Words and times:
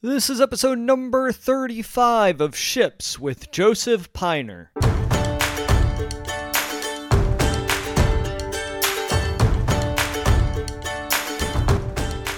This 0.00 0.30
is 0.30 0.40
episode 0.40 0.78
number 0.78 1.32
35 1.32 2.40
of 2.40 2.54
Ships 2.54 3.18
with 3.18 3.50
Joseph 3.50 4.12
Piner. 4.12 4.70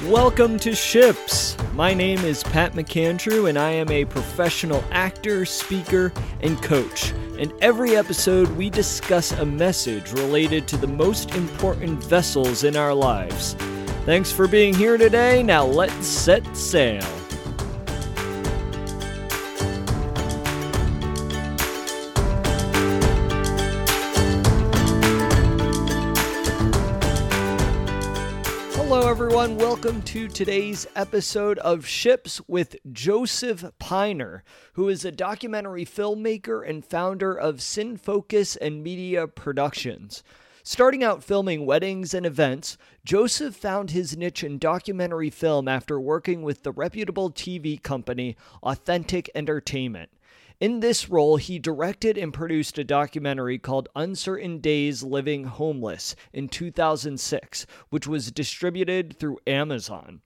Welcome 0.09 0.59
to 0.61 0.75
Ships. 0.75 1.55
My 1.75 1.93
name 1.93 2.21
is 2.21 2.43
Pat 2.45 2.73
McAndrew, 2.73 3.51
and 3.51 3.59
I 3.59 3.73
am 3.73 3.91
a 3.91 4.07
professional 4.07 4.83
actor, 4.91 5.45
speaker, 5.45 6.15
and 6.41 6.63
coach. 6.63 7.13
In 7.37 7.53
every 7.61 7.95
episode, 7.95 8.49
we 8.57 8.71
discuss 8.71 9.33
a 9.33 9.45
message 9.45 10.11
related 10.13 10.67
to 10.69 10.79
the 10.79 10.87
most 10.87 11.35
important 11.35 12.03
vessels 12.03 12.65
in 12.65 12.75
our 12.75 12.95
lives. 12.95 13.53
Thanks 14.07 14.33
for 14.33 14.49
being 14.49 14.73
here 14.73 14.97
today. 14.97 15.43
Now 15.43 15.67
let's 15.67 16.07
set 16.07 16.57
sail. 16.57 17.20
Everyone. 29.41 29.67
Welcome 29.67 30.03
to 30.03 30.29
today's 30.29 30.87
episode 30.95 31.59
of 31.61 31.87
Ships 31.87 32.43
with 32.47 32.77
Joseph 32.93 33.65
Piner, 33.79 34.45
who 34.75 34.91
is 34.91 35.03
a 35.07 35.11
documentary 35.11 35.87
filmmaker 35.87 36.69
and 36.69 36.85
founder 36.85 37.33
of 37.33 37.57
SynFocus 37.57 38.59
and 38.61 38.83
Media 38.83 39.27
Productions. 39.27 40.23
Starting 40.63 41.03
out 41.03 41.25
filming 41.25 41.65
weddings 41.65 42.13
and 42.13 42.27
events, 42.27 42.77
Joseph 43.03 43.57
found 43.57 43.93
his 43.93 44.15
niche 44.15 44.45
in 44.45 44.59
documentary 44.59 45.31
film 45.31 45.69
after 45.69 45.99
working 45.99 46.43
with 46.43 46.63
the 46.63 46.73
reputable 46.73 47.31
TV 47.31 47.83
company 47.83 48.37
Authentic 48.63 49.31
Entertainment. 49.35 50.11
In 50.61 50.81
this 50.81 51.09
role, 51.09 51.39
he 51.39 51.59
directed 51.59 52.19
and 52.19 52.35
produced 52.35 52.77
a 52.77 52.85
documentary 52.85 53.59
called 53.59 53.89
Uncertain 53.97 54.59
Days 54.59 55.03
Living 55.03 55.45
Homeless 55.45 56.15
in 56.35 56.51
2006, 56.51 57.65
which 57.89 58.07
was 58.07 58.31
distributed 58.31 59.19
through 59.19 59.39
Amazon. 59.47 60.21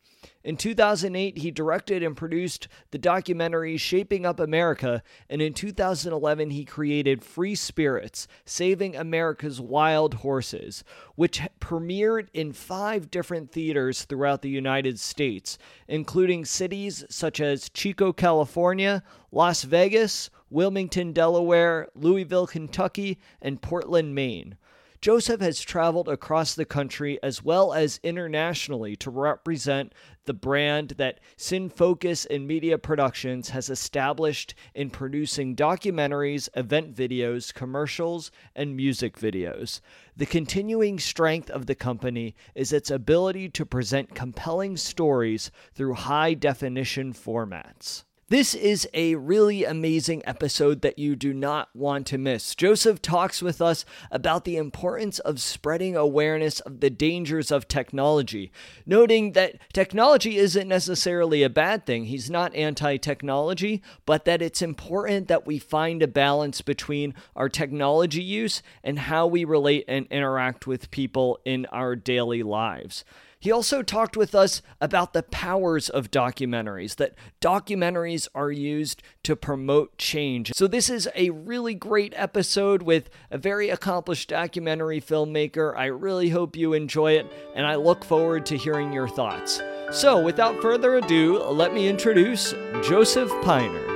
In 0.44 0.58
2008, 0.58 1.38
he 1.38 1.50
directed 1.50 2.02
and 2.02 2.14
produced 2.14 2.68
the 2.90 2.98
documentary 2.98 3.78
Shaping 3.78 4.26
Up 4.26 4.38
America, 4.38 5.02
and 5.30 5.40
in 5.40 5.54
2011, 5.54 6.50
he 6.50 6.66
created 6.66 7.24
Free 7.24 7.54
Spirits 7.54 8.28
Saving 8.44 8.94
America's 8.94 9.58
Wild 9.58 10.14
Horses, 10.14 10.84
which 11.14 11.40
premiered 11.60 12.28
in 12.34 12.52
five 12.52 13.10
different 13.10 13.52
theaters 13.52 14.04
throughout 14.04 14.42
the 14.42 14.50
United 14.50 15.00
States, 15.00 15.56
including 15.88 16.44
cities 16.44 17.04
such 17.08 17.40
as 17.40 17.70
Chico, 17.70 18.12
California, 18.12 19.02
Las 19.32 19.62
Vegas, 19.62 20.28
Wilmington, 20.50 21.14
Delaware, 21.14 21.88
Louisville, 21.94 22.46
Kentucky, 22.46 23.18
and 23.40 23.62
Portland, 23.62 24.14
Maine. 24.14 24.58
Joseph 25.04 25.42
has 25.42 25.60
traveled 25.60 26.08
across 26.08 26.54
the 26.54 26.64
country 26.64 27.22
as 27.22 27.44
well 27.44 27.74
as 27.74 28.00
internationally 28.02 28.96
to 28.96 29.10
represent 29.10 29.92
the 30.24 30.32
brand 30.32 30.94
that 30.96 31.20
Sin 31.36 31.68
Focus 31.68 32.24
and 32.24 32.46
Media 32.46 32.78
Productions 32.78 33.50
has 33.50 33.68
established 33.68 34.54
in 34.74 34.88
producing 34.88 35.54
documentaries, 35.54 36.48
event 36.56 36.96
videos, 36.96 37.52
commercials, 37.52 38.30
and 38.56 38.74
music 38.74 39.18
videos. 39.18 39.82
The 40.16 40.24
continuing 40.24 40.98
strength 40.98 41.50
of 41.50 41.66
the 41.66 41.74
company 41.74 42.34
is 42.54 42.72
its 42.72 42.90
ability 42.90 43.50
to 43.50 43.66
present 43.66 44.14
compelling 44.14 44.78
stories 44.78 45.50
through 45.74 45.92
high 45.92 46.32
definition 46.32 47.12
formats. 47.12 48.04
This 48.28 48.54
is 48.54 48.88
a 48.94 49.16
really 49.16 49.64
amazing 49.64 50.22
episode 50.26 50.80
that 50.80 50.98
you 50.98 51.14
do 51.14 51.34
not 51.34 51.68
want 51.74 52.06
to 52.06 52.16
miss. 52.16 52.54
Joseph 52.54 53.02
talks 53.02 53.42
with 53.42 53.60
us 53.60 53.84
about 54.10 54.46
the 54.46 54.56
importance 54.56 55.18
of 55.18 55.42
spreading 55.42 55.94
awareness 55.94 56.60
of 56.60 56.80
the 56.80 56.88
dangers 56.88 57.50
of 57.50 57.68
technology, 57.68 58.50
noting 58.86 59.32
that 59.32 59.56
technology 59.74 60.38
isn't 60.38 60.66
necessarily 60.66 61.42
a 61.42 61.50
bad 61.50 61.84
thing. 61.84 62.06
He's 62.06 62.30
not 62.30 62.54
anti 62.54 62.96
technology, 62.96 63.82
but 64.06 64.24
that 64.24 64.40
it's 64.40 64.62
important 64.62 65.28
that 65.28 65.46
we 65.46 65.58
find 65.58 66.02
a 66.02 66.08
balance 66.08 66.62
between 66.62 67.12
our 67.36 67.50
technology 67.50 68.22
use 68.22 68.62
and 68.82 69.00
how 69.00 69.26
we 69.26 69.44
relate 69.44 69.84
and 69.86 70.06
interact 70.06 70.66
with 70.66 70.90
people 70.90 71.38
in 71.44 71.66
our 71.66 71.94
daily 71.94 72.42
lives. 72.42 73.04
He 73.44 73.52
also 73.52 73.82
talked 73.82 74.16
with 74.16 74.34
us 74.34 74.62
about 74.80 75.12
the 75.12 75.22
powers 75.22 75.90
of 75.90 76.10
documentaries, 76.10 76.96
that 76.96 77.12
documentaries 77.42 78.26
are 78.34 78.50
used 78.50 79.02
to 79.24 79.36
promote 79.36 79.98
change. 79.98 80.54
So, 80.54 80.66
this 80.66 80.88
is 80.88 81.10
a 81.14 81.28
really 81.28 81.74
great 81.74 82.14
episode 82.16 82.82
with 82.82 83.10
a 83.30 83.36
very 83.36 83.68
accomplished 83.68 84.30
documentary 84.30 84.98
filmmaker. 84.98 85.76
I 85.76 85.88
really 85.88 86.30
hope 86.30 86.56
you 86.56 86.72
enjoy 86.72 87.18
it, 87.18 87.30
and 87.54 87.66
I 87.66 87.74
look 87.74 88.02
forward 88.02 88.46
to 88.46 88.56
hearing 88.56 88.94
your 88.94 89.08
thoughts. 89.08 89.60
So, 89.92 90.18
without 90.18 90.62
further 90.62 90.96
ado, 90.96 91.38
let 91.42 91.74
me 91.74 91.86
introduce 91.86 92.54
Joseph 92.82 93.30
Piner. 93.42 93.93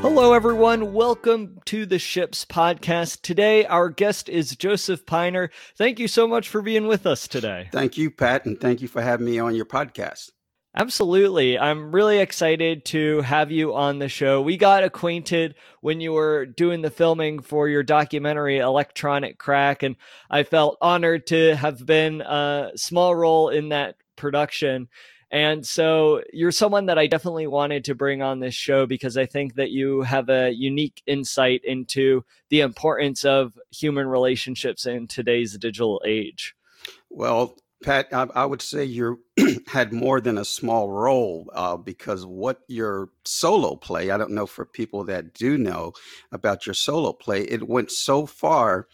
Hello, 0.00 0.32
everyone. 0.32 0.92
Welcome 0.92 1.58
to 1.64 1.84
the 1.84 1.98
Ships 1.98 2.44
Podcast. 2.44 3.22
Today, 3.22 3.66
our 3.66 3.90
guest 3.90 4.28
is 4.28 4.54
Joseph 4.54 5.04
Piner. 5.04 5.50
Thank 5.76 5.98
you 5.98 6.06
so 6.06 6.28
much 6.28 6.48
for 6.48 6.62
being 6.62 6.86
with 6.86 7.04
us 7.04 7.26
today. 7.26 7.68
Thank 7.72 7.98
you, 7.98 8.08
Pat, 8.12 8.46
and 8.46 8.60
thank 8.60 8.80
you 8.80 8.86
for 8.86 9.02
having 9.02 9.26
me 9.26 9.40
on 9.40 9.56
your 9.56 9.64
podcast. 9.64 10.30
Absolutely. 10.76 11.58
I'm 11.58 11.90
really 11.90 12.20
excited 12.20 12.84
to 12.86 13.22
have 13.22 13.50
you 13.50 13.74
on 13.74 13.98
the 13.98 14.08
show. 14.08 14.40
We 14.40 14.56
got 14.56 14.84
acquainted 14.84 15.56
when 15.80 16.00
you 16.00 16.12
were 16.12 16.46
doing 16.46 16.82
the 16.82 16.90
filming 16.90 17.40
for 17.40 17.68
your 17.68 17.82
documentary, 17.82 18.58
Electronic 18.58 19.38
Crack, 19.38 19.82
and 19.82 19.96
I 20.30 20.44
felt 20.44 20.78
honored 20.80 21.26
to 21.28 21.56
have 21.56 21.84
been 21.84 22.20
a 22.20 22.70
small 22.76 23.16
role 23.16 23.48
in 23.48 23.70
that 23.70 23.96
production. 24.14 24.88
And 25.30 25.66
so 25.66 26.22
you're 26.32 26.52
someone 26.52 26.86
that 26.86 26.98
I 26.98 27.06
definitely 27.06 27.46
wanted 27.46 27.84
to 27.84 27.94
bring 27.94 28.22
on 28.22 28.40
this 28.40 28.54
show 28.54 28.86
because 28.86 29.16
I 29.18 29.26
think 29.26 29.56
that 29.56 29.70
you 29.70 30.02
have 30.02 30.30
a 30.30 30.50
unique 30.50 31.02
insight 31.06 31.62
into 31.64 32.24
the 32.48 32.60
importance 32.60 33.24
of 33.24 33.58
human 33.70 34.06
relationships 34.06 34.86
in 34.86 35.06
today's 35.06 35.58
digital 35.58 36.00
age. 36.06 36.54
Well, 37.10 37.56
Pat, 37.82 38.08
I, 38.12 38.26
I 38.34 38.44
would 38.46 38.62
say 38.62 38.84
you 38.84 39.22
had 39.66 39.92
more 39.92 40.20
than 40.20 40.38
a 40.38 40.44
small 40.44 40.90
role 40.90 41.50
uh, 41.54 41.76
because 41.76 42.26
what 42.26 42.60
your 42.66 43.10
solo 43.24 43.76
play, 43.76 44.10
I 44.10 44.16
don't 44.16 44.32
know 44.32 44.46
for 44.46 44.64
people 44.64 45.04
that 45.04 45.34
do 45.34 45.58
know 45.58 45.92
about 46.32 46.66
your 46.66 46.74
solo 46.74 47.12
play, 47.12 47.42
it 47.42 47.68
went 47.68 47.90
so 47.90 48.26
far 48.26 48.88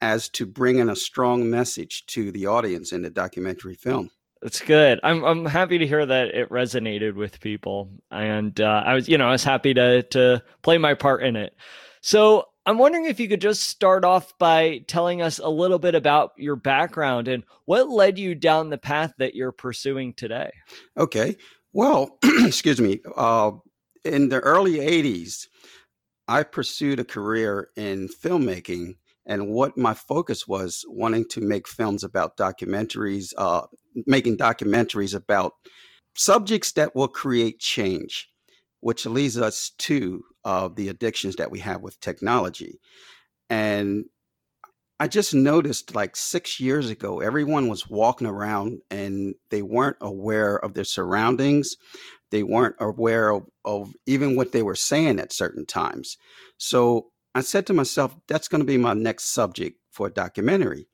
as 0.00 0.28
to 0.30 0.44
bring 0.44 0.78
in 0.78 0.90
a 0.90 0.96
strong 0.96 1.48
message 1.48 2.04
to 2.06 2.32
the 2.32 2.46
audience 2.46 2.92
in 2.92 3.02
the 3.02 3.10
documentary 3.10 3.74
film. 3.74 4.10
That's 4.42 4.60
good. 4.60 5.00
I'm 5.02 5.24
I'm 5.24 5.44
happy 5.46 5.78
to 5.78 5.86
hear 5.86 6.04
that 6.04 6.28
it 6.28 6.50
resonated 6.50 7.14
with 7.14 7.40
people, 7.40 7.90
and 8.10 8.60
uh, 8.60 8.82
I 8.84 8.94
was 8.94 9.08
you 9.08 9.16
know 9.16 9.28
I 9.28 9.32
was 9.32 9.44
happy 9.44 9.72
to 9.74 10.02
to 10.02 10.42
play 10.62 10.78
my 10.78 10.94
part 10.94 11.22
in 11.22 11.36
it. 11.36 11.56
So 12.02 12.46
I'm 12.66 12.78
wondering 12.78 13.06
if 13.06 13.18
you 13.18 13.28
could 13.28 13.40
just 13.40 13.62
start 13.62 14.04
off 14.04 14.36
by 14.38 14.84
telling 14.88 15.22
us 15.22 15.38
a 15.38 15.48
little 15.48 15.78
bit 15.78 15.94
about 15.94 16.32
your 16.36 16.56
background 16.56 17.28
and 17.28 17.44
what 17.64 17.88
led 17.88 18.18
you 18.18 18.34
down 18.34 18.70
the 18.70 18.78
path 18.78 19.14
that 19.18 19.34
you're 19.34 19.52
pursuing 19.52 20.12
today. 20.12 20.50
Okay. 20.98 21.36
Well, 21.72 22.18
excuse 22.24 22.80
me. 22.80 23.00
Uh, 23.16 23.52
in 24.04 24.28
the 24.28 24.40
early 24.40 24.74
'80s, 24.74 25.46
I 26.28 26.42
pursued 26.42 27.00
a 27.00 27.04
career 27.04 27.70
in 27.76 28.08
filmmaking 28.08 28.96
and 29.26 29.48
what 29.48 29.76
my 29.76 29.92
focus 29.92 30.46
was 30.46 30.84
wanting 30.88 31.26
to 31.28 31.40
make 31.40 31.66
films 31.66 32.04
about 32.04 32.36
documentaries, 32.36 33.32
uh, 33.36 33.62
making 34.06 34.36
documentaries 34.36 35.14
about 35.14 35.52
subjects 36.14 36.72
that 36.72 36.94
will 36.94 37.08
create 37.08 37.58
change, 37.60 38.28
which 38.80 39.06
leads 39.06 39.38
us 39.38 39.72
to 39.78 40.22
uh, 40.44 40.68
the 40.68 40.88
addictions 40.88 41.36
that 41.36 41.50
we 41.50 41.60
have 41.60 41.82
with 41.82 42.00
technology. 42.00 42.80
And 43.48 44.06
I 44.98 45.08
just 45.08 45.34
noticed 45.34 45.94
like 45.94 46.16
six 46.16 46.58
years 46.58 46.88
ago, 46.88 47.20
everyone 47.20 47.68
was 47.68 47.88
walking 47.88 48.26
around 48.26 48.80
and 48.90 49.34
they 49.50 49.62
weren't 49.62 49.98
aware 50.00 50.56
of 50.56 50.72
their 50.72 50.84
surroundings. 50.84 51.76
They 52.30 52.42
weren't 52.42 52.76
aware 52.80 53.30
of, 53.30 53.44
of 53.64 53.92
even 54.06 54.36
what 54.36 54.52
they 54.52 54.62
were 54.62 54.74
saying 54.74 55.20
at 55.20 55.32
certain 55.32 55.66
times. 55.66 56.16
So 56.56 57.10
I 57.34 57.42
said 57.42 57.66
to 57.66 57.74
myself, 57.74 58.16
that's 58.26 58.48
going 58.48 58.62
to 58.62 58.66
be 58.66 58.78
my 58.78 58.94
next 58.94 59.34
subject 59.34 59.78
for 59.90 60.06
a 60.06 60.12
documentary. 60.12 60.88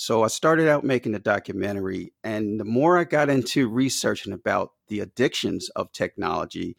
So 0.00 0.22
I 0.22 0.28
started 0.28 0.68
out 0.68 0.84
making 0.84 1.16
a 1.16 1.18
documentary, 1.18 2.12
and 2.22 2.60
the 2.60 2.64
more 2.64 2.96
I 2.98 3.02
got 3.02 3.28
into 3.28 3.68
researching 3.68 4.32
about 4.32 4.70
the 4.86 5.00
addictions 5.00 5.70
of 5.70 5.90
technology, 5.90 6.76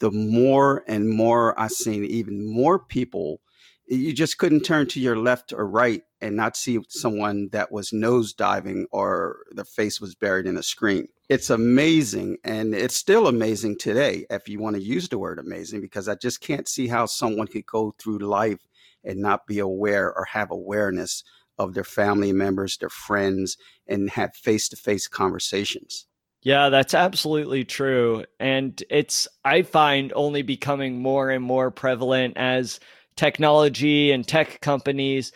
the 0.00 0.10
more 0.10 0.82
and 0.88 1.08
more 1.08 1.58
I 1.60 1.68
seen 1.68 2.04
even 2.04 2.44
more 2.44 2.80
people 2.80 3.40
you 3.88 4.12
just 4.12 4.38
couldn't 4.38 4.62
turn 4.62 4.88
to 4.88 5.00
your 5.00 5.16
left 5.16 5.52
or 5.52 5.64
right 5.64 6.02
and 6.20 6.34
not 6.34 6.56
see 6.56 6.80
someone 6.88 7.48
that 7.52 7.70
was 7.70 7.92
nose 7.92 8.32
diving 8.32 8.86
or 8.90 9.44
their 9.52 9.64
face 9.64 10.00
was 10.00 10.16
buried 10.16 10.46
in 10.46 10.56
a 10.56 10.62
screen. 10.62 11.06
It's 11.28 11.50
amazing. 11.50 12.38
And 12.42 12.74
it's 12.74 12.96
still 12.96 13.28
amazing 13.28 13.78
today, 13.78 14.26
if 14.28 14.48
you 14.48 14.58
want 14.58 14.74
to 14.74 14.82
use 14.82 15.08
the 15.08 15.18
word 15.18 15.38
amazing, 15.38 15.82
because 15.82 16.08
I 16.08 16.16
just 16.16 16.40
can't 16.40 16.66
see 16.66 16.88
how 16.88 17.06
someone 17.06 17.46
could 17.46 17.66
go 17.66 17.94
through 17.96 18.18
life 18.18 18.66
and 19.04 19.20
not 19.20 19.46
be 19.46 19.60
aware 19.60 20.12
or 20.12 20.24
have 20.24 20.50
awareness 20.50 21.22
of 21.58 21.74
their 21.74 21.84
family 21.84 22.32
members, 22.32 22.76
their 22.78 22.90
friends, 22.90 23.56
and 23.86 24.10
have 24.10 24.34
face 24.34 24.68
to 24.68 24.76
face 24.76 25.08
conversations. 25.08 26.06
Yeah, 26.42 26.68
that's 26.68 26.94
absolutely 26.94 27.64
true. 27.64 28.24
And 28.38 28.80
it's, 28.88 29.26
I 29.44 29.62
find, 29.62 30.12
only 30.14 30.42
becoming 30.42 31.00
more 31.00 31.30
and 31.30 31.42
more 31.42 31.70
prevalent 31.70 32.36
as 32.36 32.78
technology 33.16 34.12
and 34.12 34.26
tech 34.26 34.60
companies 34.60 35.32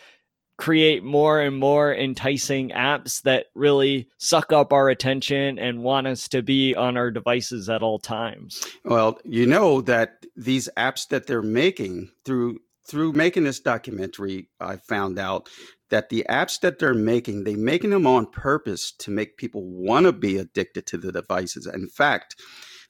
create 0.57 1.03
more 1.03 1.41
and 1.41 1.57
more 1.57 1.91
enticing 1.91 2.69
apps 2.69 3.23
that 3.23 3.47
really 3.55 4.07
suck 4.19 4.53
up 4.53 4.71
our 4.71 4.89
attention 4.89 5.57
and 5.57 5.81
want 5.81 6.05
us 6.05 6.27
to 6.27 6.43
be 6.43 6.75
on 6.75 6.97
our 6.97 7.09
devices 7.09 7.67
at 7.67 7.81
all 7.81 7.97
times. 7.97 8.63
Well, 8.85 9.17
you 9.25 9.47
know 9.47 9.81
that 9.81 10.23
these 10.35 10.69
apps 10.77 11.07
that 11.07 11.25
they're 11.25 11.41
making 11.41 12.11
through 12.25 12.59
through 12.91 13.13
making 13.13 13.45
this 13.45 13.61
documentary, 13.61 14.49
I 14.59 14.75
found 14.75 15.17
out 15.17 15.47
that 15.89 16.09
the 16.09 16.25
apps 16.29 16.59
that 16.59 16.77
they're 16.77 16.93
making, 16.93 17.45
they're 17.45 17.55
making 17.57 17.91
them 17.91 18.05
on 18.05 18.25
purpose 18.25 18.91
to 18.99 19.11
make 19.11 19.37
people 19.37 19.63
want 19.63 20.05
to 20.05 20.11
be 20.11 20.37
addicted 20.37 20.85
to 20.87 20.97
the 20.97 21.13
devices. 21.13 21.65
In 21.65 21.87
fact, 21.87 22.35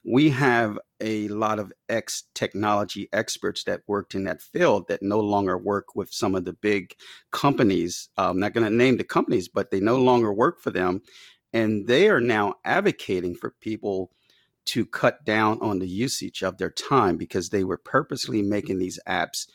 we 0.04 0.30
have 0.30 0.76
a 1.00 1.28
lot 1.28 1.60
of 1.60 1.72
ex 1.88 2.24
technology 2.34 3.08
experts 3.12 3.62
that 3.64 3.82
worked 3.86 4.16
in 4.16 4.24
that 4.24 4.42
field 4.42 4.88
that 4.88 5.04
no 5.04 5.20
longer 5.20 5.56
work 5.56 5.94
with 5.94 6.12
some 6.12 6.34
of 6.34 6.44
the 6.44 6.52
big 6.52 6.94
companies. 7.30 8.08
I'm 8.16 8.40
not 8.40 8.54
going 8.54 8.68
to 8.68 8.74
name 8.74 8.96
the 8.96 9.04
companies, 9.04 9.48
but 9.48 9.70
they 9.70 9.78
no 9.78 9.98
longer 9.98 10.32
work 10.32 10.60
for 10.60 10.72
them. 10.72 11.02
And 11.52 11.86
they 11.86 12.08
are 12.08 12.20
now 12.20 12.54
advocating 12.64 13.36
for 13.36 13.54
people 13.60 14.10
to 14.64 14.84
cut 14.84 15.24
down 15.24 15.60
on 15.60 15.78
the 15.78 15.88
usage 15.88 16.42
of 16.42 16.58
their 16.58 16.70
time 16.70 17.16
because 17.16 17.50
they 17.50 17.62
were 17.62 17.78
purposely 17.78 18.42
making 18.42 18.78
these 18.78 18.98
apps 19.08 19.46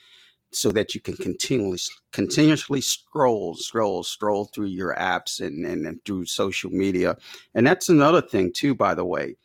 so 0.51 0.71
that 0.71 0.95
you 0.95 1.01
can 1.01 1.15
continually 1.17 1.79
continuously 2.11 2.81
scroll 2.81 3.55
scroll 3.55 4.03
scroll 4.03 4.45
through 4.45 4.67
your 4.67 4.95
apps 4.95 5.39
and, 5.45 5.65
and, 5.65 5.85
and 5.85 6.03
through 6.05 6.25
social 6.25 6.69
media. 6.71 7.17
And 7.53 7.67
that's 7.67 7.89
another 7.89 8.21
thing 8.21 8.51
too 8.53 8.73
by 8.73 8.95
the 8.95 9.05
way. 9.05 9.35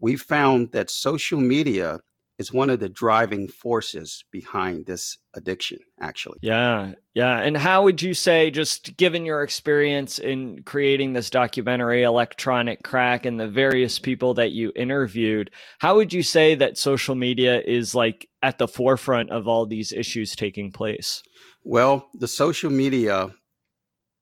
We 0.00 0.16
found 0.16 0.72
that 0.72 0.90
social 0.90 1.40
media 1.40 2.00
is 2.38 2.52
one 2.52 2.70
of 2.70 2.80
the 2.80 2.88
driving 2.88 3.46
forces 3.48 4.24
behind 4.30 4.86
this 4.86 5.18
addiction 5.34 5.78
actually. 6.00 6.38
Yeah 6.42 6.92
yeah 7.14 7.38
and 7.38 7.56
how 7.56 7.84
would 7.84 8.02
you 8.02 8.14
say 8.14 8.50
just 8.50 8.96
given 8.96 9.24
your 9.24 9.42
experience 9.42 10.18
in 10.18 10.62
creating 10.64 11.12
this 11.12 11.30
documentary 11.30 12.02
electronic 12.02 12.82
crack 12.82 13.26
and 13.26 13.38
the 13.38 13.48
various 13.48 13.98
people 13.98 14.34
that 14.34 14.52
you 14.52 14.72
interviewed 14.74 15.50
how 15.78 15.96
would 15.96 16.12
you 16.12 16.22
say 16.22 16.54
that 16.54 16.78
social 16.78 17.14
media 17.14 17.60
is 17.60 17.94
like 17.94 18.28
at 18.42 18.58
the 18.58 18.68
forefront 18.68 19.30
of 19.30 19.46
all 19.46 19.66
these 19.66 19.92
issues 19.92 20.34
taking 20.34 20.72
place? 20.72 21.22
Well 21.64 22.08
the 22.14 22.28
social 22.28 22.70
media 22.70 23.34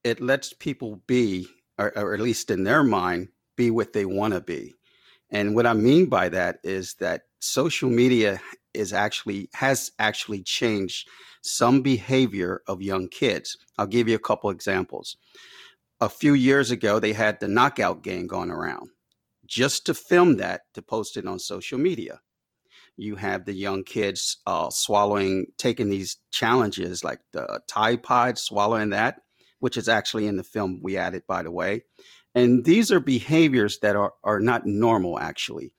it 0.03 0.19
lets 0.19 0.53
people 0.53 1.01
be 1.07 1.47
or, 1.77 1.97
or 1.97 2.13
at 2.13 2.19
least 2.19 2.51
in 2.51 2.63
their 2.63 2.83
mind 2.83 3.29
be 3.55 3.71
what 3.71 3.93
they 3.93 4.05
want 4.05 4.33
to 4.33 4.41
be. 4.41 4.73
And 5.29 5.55
what 5.55 5.65
I 5.65 5.73
mean 5.73 6.07
by 6.07 6.29
that 6.29 6.59
is 6.63 6.95
that 6.95 7.23
social 7.41 7.89
media 7.89 8.39
is 8.73 8.93
actually 8.93 9.49
has 9.53 9.91
actually 9.99 10.41
changed 10.43 11.09
some 11.41 11.81
behavior 11.81 12.61
of 12.67 12.81
young 12.81 13.07
kids. 13.07 13.57
I'll 13.77 13.87
give 13.87 14.07
you 14.07 14.15
a 14.15 14.19
couple 14.19 14.49
examples. 14.49 15.17
A 15.99 16.09
few 16.09 16.33
years 16.33 16.71
ago, 16.71 16.99
they 16.99 17.13
had 17.13 17.39
the 17.39 17.47
knockout 17.47 18.03
game 18.03 18.27
going 18.27 18.51
around. 18.51 18.89
Just 19.45 19.85
to 19.87 19.93
film 19.93 20.37
that, 20.37 20.61
to 20.73 20.81
post 20.81 21.17
it 21.17 21.27
on 21.27 21.39
social 21.39 21.77
media. 21.77 22.21
You 22.95 23.15
have 23.15 23.45
the 23.45 23.53
young 23.53 23.83
kids 23.83 24.37
uh, 24.45 24.69
swallowing, 24.69 25.47
taking 25.57 25.89
these 25.89 26.17
challenges 26.31 27.03
like 27.03 27.19
the 27.33 27.61
Tide 27.67 28.03
Pod, 28.03 28.37
swallowing 28.37 28.91
that, 28.91 29.21
which 29.59 29.77
is 29.77 29.89
actually 29.89 30.27
in 30.27 30.37
the 30.37 30.43
film 30.43 30.79
we 30.83 30.97
added, 30.97 31.23
by 31.27 31.43
the 31.43 31.51
way. 31.51 31.83
And 32.35 32.63
these 32.63 32.91
are 32.91 32.99
behaviors 32.99 33.79
that 33.79 33.95
are, 33.95 34.13
are 34.23 34.39
not 34.39 34.65
normal, 34.65 35.19
actually. 35.19 35.73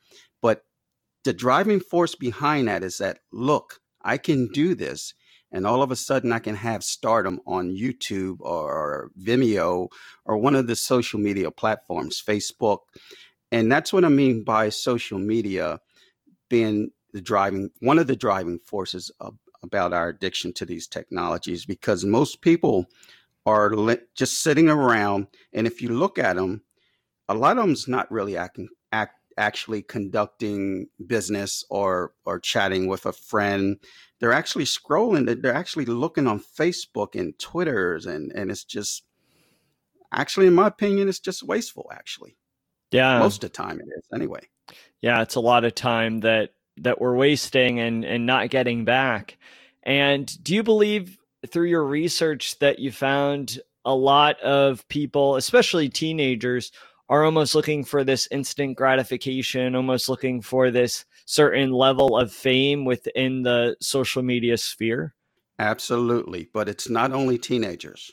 The 1.25 1.33
driving 1.33 1.81
force 1.81 2.15
behind 2.15 2.69
that 2.69 2.83
is 2.83 2.99
that, 2.99 3.19
look, 3.33 3.81
I 4.03 4.19
can 4.19 4.49
do 4.49 4.75
this. 4.75 5.15
And 5.53 5.67
all 5.67 5.83
of 5.83 5.91
a 5.91 5.97
sudden, 5.97 6.33
I 6.33 6.39
can 6.39 6.55
have 6.57 6.83
stardom 6.83 7.41
on 7.47 7.77
YouTube 7.77 8.39
or 8.41 9.11
Vimeo 9.21 9.89
or 10.25 10.39
one 10.39 10.57
of 10.57 10.67
the 10.67 10.75
social 10.75 11.21
media 11.21 11.51
platforms, 11.51 12.23
Facebook. 12.27 12.79
And 13.51 13.71
that's 13.71 13.93
what 13.93 14.05
I 14.05 14.09
mean 14.09 14.45
by 14.45 14.71
social 14.71 15.19
media 15.19 15.81
being 16.49 16.91
the 17.13 17.21
driving, 17.21 17.71
one 17.81 17.99
of 17.99 18.07
the 18.07 18.17
driving 18.17 18.59
forces 18.61 19.11
of, 19.21 19.37
about 19.63 19.93
our 19.93 20.09
addiction 20.09 20.53
to 20.55 20.65
these 20.65 20.89
technologies, 20.89 21.67
because 21.67 22.05
most 22.05 22.41
people 22.41 22.87
are 23.45 23.75
just 24.17 24.41
sitting 24.41 24.69
around. 24.69 25.27
And 25.53 25.67
if 25.67 25.83
you 25.83 25.91
look 25.91 26.19
at 26.19 26.37
them, 26.37 26.63
a 27.29 27.35
lot 27.35 27.59
of 27.59 27.65
them's 27.65 27.87
not 27.87 28.11
really 28.11 28.37
acting, 28.37 28.69
act, 28.91 29.19
actually 29.37 29.83
conducting 29.83 30.87
business 31.07 31.65
or 31.71 32.13
or 32.25 32.39
chatting 32.39 32.87
with 32.87 33.07
a 33.07 33.13
friend. 33.13 33.79
They're 34.21 34.33
actually 34.33 34.65
scrolling. 34.65 35.43
They're 35.43 35.55
actually 35.55 35.87
looking 35.87 36.27
on 36.27 36.41
Facebook 36.41 37.19
and 37.19 37.39
Twitters, 37.39 38.07
and 38.07 38.33
and 38.33 38.51
it's 38.51 38.65
just 38.65 39.05
actually, 40.13 40.47
in 40.47 40.55
my 40.55 40.67
opinion, 40.69 41.09
it's 41.09 41.21
just 41.21 41.43
wasteful. 41.43 41.91
Actually, 41.93 42.37
yeah, 42.91 43.19
most 43.19 43.43
of 43.45 43.51
the 43.51 43.57
time 43.57 43.81
it 43.81 43.89
is 43.97 44.05
anyway. 44.15 44.41
Yeah, 45.01 45.23
it's 45.23 45.35
a 45.35 45.41
lot 45.41 45.65
of 45.65 45.75
time 45.75 46.21
that 46.21 46.51
that 46.79 47.01
we're 47.01 47.17
wasting 47.17 47.81
and 47.81 48.05
and 48.05 48.27
not 48.27 48.51
getting 48.51 48.85
back. 48.85 49.39
And 49.83 50.43
do 50.43 50.55
you 50.55 50.63
believe 50.63 51.19
through 51.49 51.67
your 51.67 51.85
research 51.85 52.59
that 52.61 52.79
you 52.79 52.93
found 52.93 53.61
a 53.85 53.95
lot 53.95 54.41
of 54.41 54.87
people, 54.89 55.37
especially 55.37 55.89
teenagers, 55.89 56.71
are 57.13 57.25
almost 57.25 57.55
looking 57.55 57.85
for 57.85 58.05
this 58.05 58.27
instant 58.31 58.77
gratification, 58.77 59.77
almost 59.77 60.09
looking 60.09 60.41
for 60.41 60.71
this 60.71 61.05
certain 61.27 61.71
level 61.71 62.17
of 62.17 62.33
fame 62.33 62.85
within 62.85 63.43
the 63.43 63.77
social 63.81 64.23
media 64.23 64.57
sphere? 64.57 65.15
Absolutely. 65.59 66.49
But 66.53 66.69
it's 66.69 66.89
not 66.89 67.13
only 67.13 67.39
teenagers. 67.39 68.13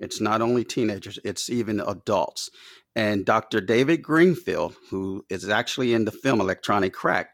It's 0.00 0.20
not 0.20 0.42
only 0.42 0.64
teenagers, 0.64 1.18
it's 1.24 1.48
even 1.48 1.78
adults. 1.80 2.50
And 2.96 3.24
Dr. 3.24 3.60
David 3.60 4.02
Greenfield, 4.02 4.74
who 4.90 5.24
is 5.30 5.48
actually 5.48 5.94
in 5.94 6.04
the 6.04 6.10
film 6.10 6.40
Electronic 6.40 6.92
Crack, 6.92 7.30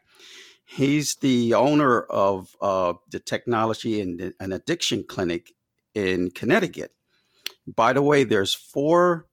He's 0.71 1.15
the 1.15 1.55
owner 1.55 2.01
of 2.01 2.55
uh, 2.61 2.93
the 3.09 3.19
technology 3.19 4.01
and 4.01 4.33
an 4.39 4.53
addiction 4.53 5.03
clinic 5.03 5.51
in 5.95 6.29
Connecticut. 6.29 6.91
By 7.65 7.93
the 7.93 8.03
way, 8.03 8.23
there's 8.23 8.53
four. 8.53 9.25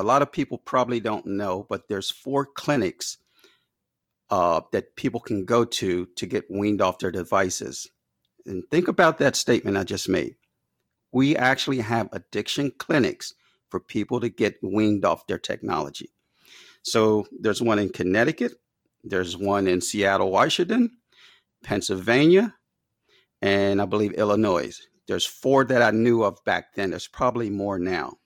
A 0.00 0.02
lot 0.02 0.22
of 0.22 0.32
people 0.32 0.58
probably 0.58 1.00
don't 1.00 1.26
know, 1.26 1.66
but 1.68 1.88
there's 1.88 2.10
four 2.10 2.46
clinics 2.46 3.18
uh, 4.30 4.60
that 4.72 4.96
people 4.96 5.20
can 5.20 5.44
go 5.44 5.64
to 5.64 6.06
to 6.16 6.26
get 6.26 6.50
weaned 6.50 6.82
off 6.82 6.98
their 6.98 7.10
devices. 7.10 7.88
And 8.44 8.64
think 8.70 8.88
about 8.88 9.18
that 9.18 9.36
statement 9.36 9.76
I 9.76 9.84
just 9.84 10.08
made. 10.08 10.36
We 11.12 11.36
actually 11.36 11.78
have 11.78 12.08
addiction 12.12 12.72
clinics 12.78 13.34
for 13.70 13.80
people 13.80 14.20
to 14.20 14.28
get 14.28 14.56
weaned 14.62 15.04
off 15.04 15.26
their 15.26 15.38
technology. 15.38 16.10
So 16.82 17.26
there's 17.40 17.62
one 17.62 17.78
in 17.78 17.88
Connecticut, 17.88 18.52
there's 19.02 19.36
one 19.36 19.66
in 19.66 19.80
Seattle, 19.80 20.30
Washington, 20.30 20.98
Pennsylvania, 21.64 22.54
and 23.42 23.82
I 23.82 23.86
believe 23.86 24.12
Illinois. 24.12 24.78
There's 25.08 25.26
four 25.26 25.64
that 25.64 25.82
I 25.82 25.90
knew 25.90 26.22
of 26.22 26.44
back 26.44 26.74
then. 26.74 26.90
There's 26.90 27.08
probably 27.08 27.50
more 27.50 27.78
now. 27.78 28.18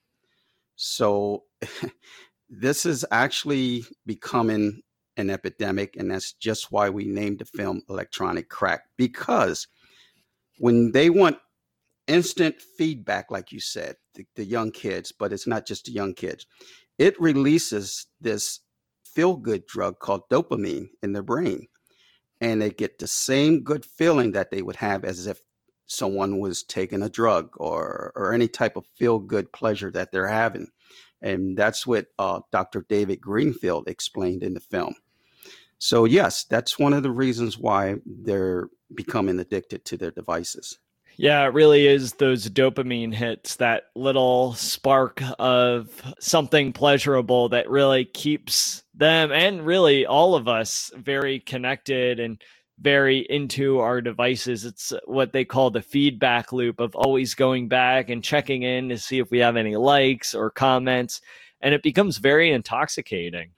So 0.82 1.44
this 2.48 2.86
is 2.86 3.04
actually 3.10 3.84
becoming 4.06 4.80
an 5.18 5.28
epidemic, 5.28 5.96
and 5.96 6.10
that's 6.10 6.32
just 6.32 6.72
why 6.72 6.88
we 6.88 7.04
named 7.04 7.40
the 7.40 7.44
film 7.44 7.82
Electronic 7.90 8.48
Crack 8.48 8.84
because 8.96 9.68
when 10.58 10.92
they 10.92 11.10
want 11.10 11.36
instant 12.06 12.62
feedback, 12.78 13.30
like 13.30 13.52
you 13.52 13.60
said, 13.60 13.96
the, 14.14 14.24
the 14.36 14.44
young 14.44 14.70
kids, 14.70 15.12
but 15.12 15.34
it's 15.34 15.46
not 15.46 15.66
just 15.66 15.84
the 15.84 15.92
young 15.92 16.14
kids, 16.14 16.46
it 16.96 17.20
releases 17.20 18.06
this 18.18 18.60
feel 19.04 19.36
good 19.36 19.66
drug 19.66 19.98
called 19.98 20.22
dopamine 20.30 20.88
in 21.02 21.12
their 21.12 21.22
brain. 21.22 21.66
And 22.40 22.62
they 22.62 22.70
get 22.70 22.98
the 22.98 23.06
same 23.06 23.62
good 23.62 23.84
feeling 23.84 24.32
that 24.32 24.50
they 24.50 24.62
would 24.62 24.76
have 24.76 25.04
as 25.04 25.26
if 25.26 25.42
someone 25.90 26.38
was 26.38 26.62
taking 26.62 27.02
a 27.02 27.08
drug 27.08 27.50
or, 27.56 28.12
or 28.14 28.32
any 28.32 28.46
type 28.46 28.76
of 28.76 28.86
feel 28.96 29.18
good 29.18 29.52
pleasure 29.52 29.90
that 29.90 30.12
they're 30.12 30.28
having. 30.28 30.68
And 31.20 31.56
that's 31.56 31.86
what 31.86 32.06
uh, 32.18 32.40
Dr. 32.52 32.86
David 32.88 33.20
Greenfield 33.20 33.88
explained 33.88 34.42
in 34.42 34.54
the 34.54 34.60
film. 34.60 34.94
So, 35.78 36.04
yes, 36.04 36.44
that's 36.44 36.78
one 36.78 36.92
of 36.92 37.02
the 37.02 37.10
reasons 37.10 37.58
why 37.58 37.96
they're 38.06 38.68
becoming 38.94 39.38
addicted 39.40 39.84
to 39.86 39.96
their 39.96 40.10
devices. 40.10 40.78
Yeah, 41.16 41.44
it 41.44 41.52
really 41.52 41.86
is 41.86 42.14
those 42.14 42.48
dopamine 42.48 43.12
hits, 43.12 43.56
that 43.56 43.84
little 43.94 44.54
spark 44.54 45.20
of 45.38 46.02
something 46.18 46.72
pleasurable 46.72 47.48
that 47.50 47.68
really 47.68 48.04
keeps 48.04 48.84
them 48.94 49.32
and 49.32 49.66
really 49.66 50.06
all 50.06 50.34
of 50.34 50.48
us 50.48 50.90
very 50.96 51.40
connected 51.40 52.20
and 52.20 52.40
very 52.80 53.18
into 53.18 53.78
our 53.78 54.00
devices. 54.00 54.64
It's 54.64 54.92
what 55.04 55.32
they 55.32 55.44
call 55.44 55.70
the 55.70 55.82
feedback 55.82 56.52
loop 56.52 56.80
of 56.80 56.94
always 56.94 57.34
going 57.34 57.68
back 57.68 58.08
and 58.08 58.24
checking 58.24 58.62
in 58.62 58.88
to 58.88 58.98
see 58.98 59.18
if 59.18 59.30
we 59.30 59.38
have 59.38 59.56
any 59.56 59.76
likes 59.76 60.34
or 60.34 60.50
comments. 60.50 61.20
And 61.60 61.74
it 61.74 61.82
becomes 61.82 62.16
very 62.16 62.50
intoxicating. 62.50 63.50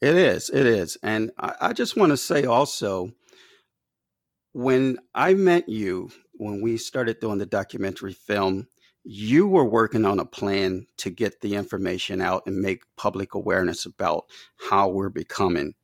It 0.00 0.14
is. 0.14 0.48
It 0.48 0.66
is. 0.66 0.96
And 1.02 1.30
I, 1.38 1.54
I 1.60 1.72
just 1.74 1.96
want 1.96 2.10
to 2.10 2.16
say 2.16 2.44
also, 2.44 3.12
when 4.52 4.98
I 5.14 5.34
met 5.34 5.68
you, 5.68 6.10
when 6.32 6.62
we 6.62 6.78
started 6.78 7.20
doing 7.20 7.38
the 7.38 7.46
documentary 7.46 8.14
film, 8.14 8.66
you 9.04 9.46
were 9.46 9.64
working 9.64 10.04
on 10.04 10.18
a 10.18 10.24
plan 10.24 10.86
to 10.98 11.10
get 11.10 11.40
the 11.40 11.54
information 11.54 12.20
out 12.20 12.42
and 12.46 12.56
make 12.60 12.82
public 12.96 13.34
awareness 13.34 13.86
about 13.86 14.24
how 14.68 14.88
we're 14.88 15.10
becoming. 15.10 15.74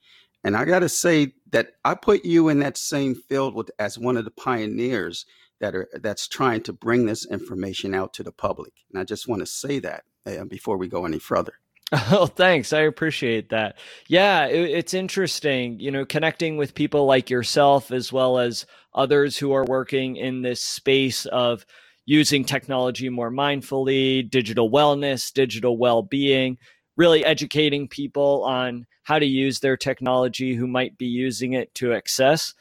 And 0.46 0.56
I 0.56 0.64
got 0.64 0.78
to 0.78 0.88
say 0.88 1.32
that 1.50 1.72
I 1.84 1.96
put 1.96 2.24
you 2.24 2.48
in 2.50 2.60
that 2.60 2.76
same 2.76 3.16
field 3.16 3.56
with 3.56 3.68
as 3.80 3.98
one 3.98 4.16
of 4.16 4.24
the 4.24 4.30
pioneers 4.30 5.26
that 5.58 5.74
are 5.74 5.88
that's 5.94 6.28
trying 6.28 6.62
to 6.62 6.72
bring 6.72 7.04
this 7.04 7.26
information 7.26 7.94
out 7.94 8.14
to 8.14 8.22
the 8.22 8.30
public. 8.30 8.72
And 8.88 9.00
I 9.00 9.02
just 9.02 9.26
want 9.26 9.40
to 9.40 9.46
say 9.46 9.80
that 9.80 10.04
uh, 10.24 10.44
before 10.44 10.76
we 10.76 10.86
go 10.86 11.04
any 11.04 11.18
further. 11.18 11.54
Oh, 12.12 12.26
thanks. 12.26 12.72
I 12.72 12.80
appreciate 12.80 13.48
that. 13.50 13.76
Yeah, 14.06 14.46
it, 14.46 14.70
it's 14.70 14.94
interesting, 14.94 15.80
you 15.80 15.90
know, 15.90 16.04
connecting 16.04 16.56
with 16.56 16.74
people 16.74 17.06
like 17.06 17.28
yourself 17.28 17.90
as 17.90 18.12
well 18.12 18.38
as 18.38 18.66
others 18.94 19.36
who 19.36 19.52
are 19.52 19.64
working 19.64 20.16
in 20.16 20.42
this 20.42 20.60
space 20.60 21.26
of 21.26 21.66
using 22.04 22.44
technology 22.44 23.08
more 23.08 23.32
mindfully, 23.32 24.28
digital 24.28 24.70
wellness, 24.70 25.32
digital 25.32 25.76
well 25.76 26.02
being, 26.02 26.58
really 26.96 27.24
educating 27.24 27.88
people 27.88 28.42
on 28.44 28.86
how 29.02 29.18
to 29.18 29.26
use 29.26 29.60
their 29.60 29.76
technology 29.76 30.54
who 30.54 30.66
might 30.66 30.96
be 30.98 31.06
using 31.06 31.52
it 31.52 31.74
to 31.74 31.92
excess. 31.92 32.54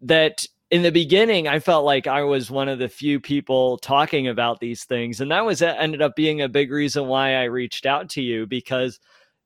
That 0.00 0.44
in 0.70 0.82
the 0.82 0.90
beginning, 0.90 1.48
I 1.48 1.58
felt 1.58 1.84
like 1.84 2.06
I 2.06 2.22
was 2.22 2.50
one 2.50 2.68
of 2.68 2.78
the 2.78 2.88
few 2.88 3.20
people 3.20 3.78
talking 3.78 4.26
about 4.26 4.58
these 4.58 4.84
things. 4.84 5.20
And 5.20 5.30
that 5.30 5.44
was 5.44 5.62
ended 5.62 6.02
up 6.02 6.16
being 6.16 6.40
a 6.40 6.48
big 6.48 6.72
reason 6.72 7.06
why 7.06 7.34
I 7.34 7.44
reached 7.44 7.86
out 7.86 8.08
to 8.10 8.22
you 8.22 8.46
because 8.46 8.98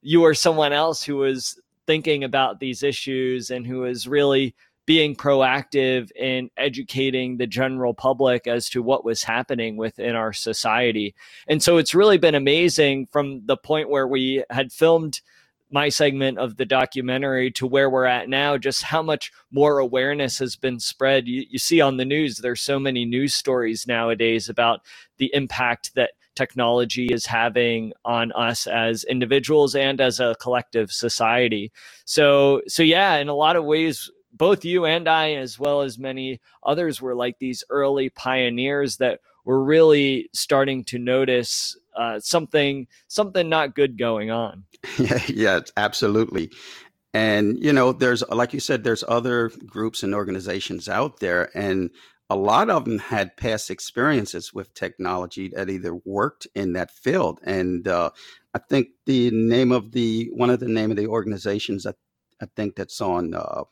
you 0.03 0.21
were 0.21 0.35
someone 0.35 0.73
else 0.73 1.03
who 1.03 1.17
was 1.17 1.61
thinking 1.87 2.25
about 2.25 2.61
these 2.61 2.83
issues 2.83 3.51
and 3.51 3.67
who 3.67 3.81
was 3.81 4.07
really 4.07 4.55
being 4.87 5.17
proactive 5.17 6.11
in 6.13 6.49
educating 6.57 7.37
the 7.37 7.47
general 7.47 7.93
public 7.93 8.47
as 8.47 8.71
to 8.71 8.83
what 8.83 9.05
was 9.05 9.25
happening 9.25 9.77
within 9.77 10.15
our 10.15 10.33
society. 10.33 11.15
And 11.49 11.63
so 11.63 11.77
it's 11.77 11.95
really 11.95 12.19
been 12.19 12.37
amazing 12.37 13.07
from 13.07 13.45
the 13.47 13.57
point 13.57 13.91
where 13.91 14.07
we 14.07 14.45
had 14.49 14.73
filmed 14.73 15.21
my 15.71 15.89
segment 15.89 16.39
of 16.39 16.57
the 16.57 16.65
documentary 16.65 17.51
to 17.51 17.67
where 17.67 17.91
we're 17.91 18.05
at 18.05 18.29
now, 18.29 18.57
just 18.57 18.85
how 18.85 19.03
much 19.03 19.33
more 19.51 19.81
awareness 19.81 20.39
has 20.39 20.55
been 20.55 20.79
spread. 20.79 21.27
You, 21.27 21.45
you 21.51 21.59
see 21.59 21.81
on 21.81 21.97
the 21.97 22.05
news, 22.05 22.39
there's 22.39 22.61
so 22.61 22.79
many 22.79 23.05
news 23.05 23.35
stories 23.35 23.87
nowadays 23.87 24.49
about 24.49 24.83
the 25.19 25.31
impact 25.35 25.95
that 25.97 26.13
technology 26.37 27.07
is 27.07 27.27
having 27.27 27.93
on 28.05 28.31
us 28.33 28.69
as 28.69 29.03
individuals 29.05 29.75
and 29.75 30.01
as 30.01 30.21
a 30.21 30.37
collective 30.39 30.93
society. 30.93 31.73
So, 32.05 32.63
so 32.69 32.85
yeah, 32.85 33.17
in 33.17 33.29
a 33.29 33.35
lot 33.35 33.57
of 33.57 33.65
ways, 33.65 34.09
both 34.37 34.65
you 34.65 34.85
and 34.85 35.09
I, 35.09 35.35
as 35.35 35.59
well 35.59 35.83
as 35.83 35.99
many 35.99 36.41
others, 36.63 37.01
were 37.01 37.15
like 37.15 37.39
these 37.39 37.65
early 37.71 38.11
pioneers 38.11 38.99
that 38.99 39.21
were 39.45 39.63
really 39.63 40.29
starting 40.33 40.85
to 40.85 40.99
notice 40.99 41.77
uh, 41.97 42.21
something 42.21 42.87
something 43.09 43.49
not 43.49 43.75
good 43.75 43.99
going 43.99 44.31
on. 44.31 44.65
Yeah, 44.99 45.23
yeah, 45.29 45.61
absolutely. 45.77 46.51
And 47.13 47.59
you 47.63 47.73
know, 47.73 47.93
there's 47.93 48.23
like 48.29 48.53
you 48.53 48.61
said, 48.61 48.85
there's 48.85 49.05
other 49.09 49.51
groups 49.67 50.03
and 50.03 50.15
organizations 50.15 50.89
out 50.89 51.21
there, 51.21 51.51
and 51.57 51.91
a 52.29 52.37
lot 52.37 52.71
of 52.71 52.85
them 52.85 52.99
had 52.99 53.37
past 53.37 53.71
experiences 53.71 54.53
with 54.53 54.75
technology 54.75 55.49
that 55.55 55.71
either 55.71 55.95
worked 56.05 56.47
in 56.55 56.73
that 56.73 56.91
field. 56.91 57.39
And 57.45 57.87
uh, 57.87 58.11
I 58.53 58.59
think 58.59 58.89
the 59.07 59.31
name 59.31 59.73
of 59.73 59.93
the 59.93 60.29
one 60.33 60.51
of 60.51 60.61
the 60.61 60.69
name 60.69 60.91
of 60.91 60.97
the 60.97 61.07
organizations 61.07 61.87
I, 61.87 61.95
I 62.43 62.47
think 62.57 62.77
that's 62.77 63.01
on 63.01 63.35
uh, 63.35 63.65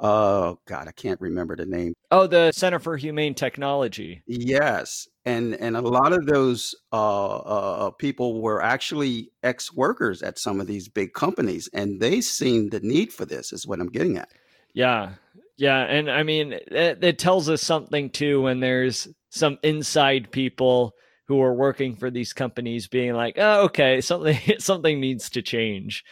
oh 0.00 0.58
god 0.66 0.88
i 0.88 0.92
can't 0.92 1.20
remember 1.20 1.56
the 1.56 1.66
name. 1.66 1.94
Oh 2.10 2.26
the 2.26 2.52
center 2.52 2.78
for 2.78 2.96
humane 2.96 3.34
technology. 3.34 4.22
Yes 4.26 5.08
and 5.24 5.54
and 5.54 5.76
a 5.76 5.80
lot 5.80 6.12
of 6.12 6.26
those 6.26 6.74
uh, 6.92 7.36
uh, 7.36 7.90
people 7.90 8.40
were 8.40 8.62
actually 8.62 9.30
ex-workers 9.42 10.22
at 10.22 10.38
some 10.38 10.60
of 10.60 10.66
these 10.66 10.88
big 10.88 11.12
companies 11.12 11.68
and 11.72 12.00
they 12.00 12.20
seen 12.20 12.70
the 12.70 12.80
need 12.80 13.12
for 13.12 13.26
this 13.26 13.52
is 13.52 13.66
what 13.66 13.80
i'm 13.80 13.88
getting 13.88 14.16
at. 14.16 14.30
Yeah 14.74 15.10
yeah 15.56 15.80
and 15.82 16.10
i 16.10 16.22
mean 16.22 16.54
it, 16.54 17.04
it 17.04 17.18
tells 17.18 17.48
us 17.48 17.62
something 17.62 18.10
too 18.10 18.42
when 18.42 18.60
there's 18.60 19.08
some 19.28 19.58
inside 19.62 20.32
people 20.32 20.94
who 21.30 21.40
are 21.42 21.54
working 21.54 21.94
for 21.94 22.10
these 22.10 22.32
companies 22.32 22.88
being 22.88 23.14
like 23.14 23.34
oh 23.38 23.64
okay 23.64 24.00
something 24.00 24.36
something 24.58 25.00
needs 25.00 25.30
to 25.30 25.42
change. 25.42 26.04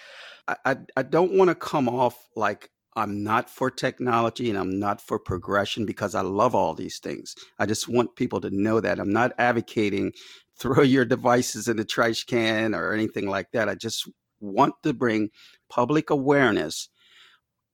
I, 0.46 0.56
I, 0.64 0.76
I 0.98 1.02
don't 1.02 1.32
want 1.32 1.48
to 1.48 1.54
come 1.54 1.88
off 1.88 2.16
like 2.36 2.70
I'm 2.98 3.22
not 3.22 3.48
for 3.48 3.70
technology 3.70 4.50
and 4.50 4.58
I'm 4.58 4.78
not 4.78 5.00
for 5.00 5.18
progression 5.18 5.86
because 5.86 6.14
I 6.14 6.20
love 6.20 6.54
all 6.54 6.74
these 6.74 6.98
things. 6.98 7.34
I 7.58 7.66
just 7.66 7.88
want 7.88 8.16
people 8.16 8.40
to 8.42 8.50
know 8.50 8.80
that 8.80 8.98
I'm 8.98 9.12
not 9.12 9.32
advocating 9.38 10.12
throw 10.58 10.82
your 10.82 11.04
devices 11.04 11.68
in 11.68 11.76
the 11.76 11.84
trash 11.84 12.24
can 12.24 12.74
or 12.74 12.92
anything 12.92 13.28
like 13.28 13.50
that. 13.52 13.68
I 13.68 13.76
just 13.76 14.08
want 14.40 14.74
to 14.82 14.92
bring 14.92 15.30
public 15.68 16.10
awareness 16.10 16.88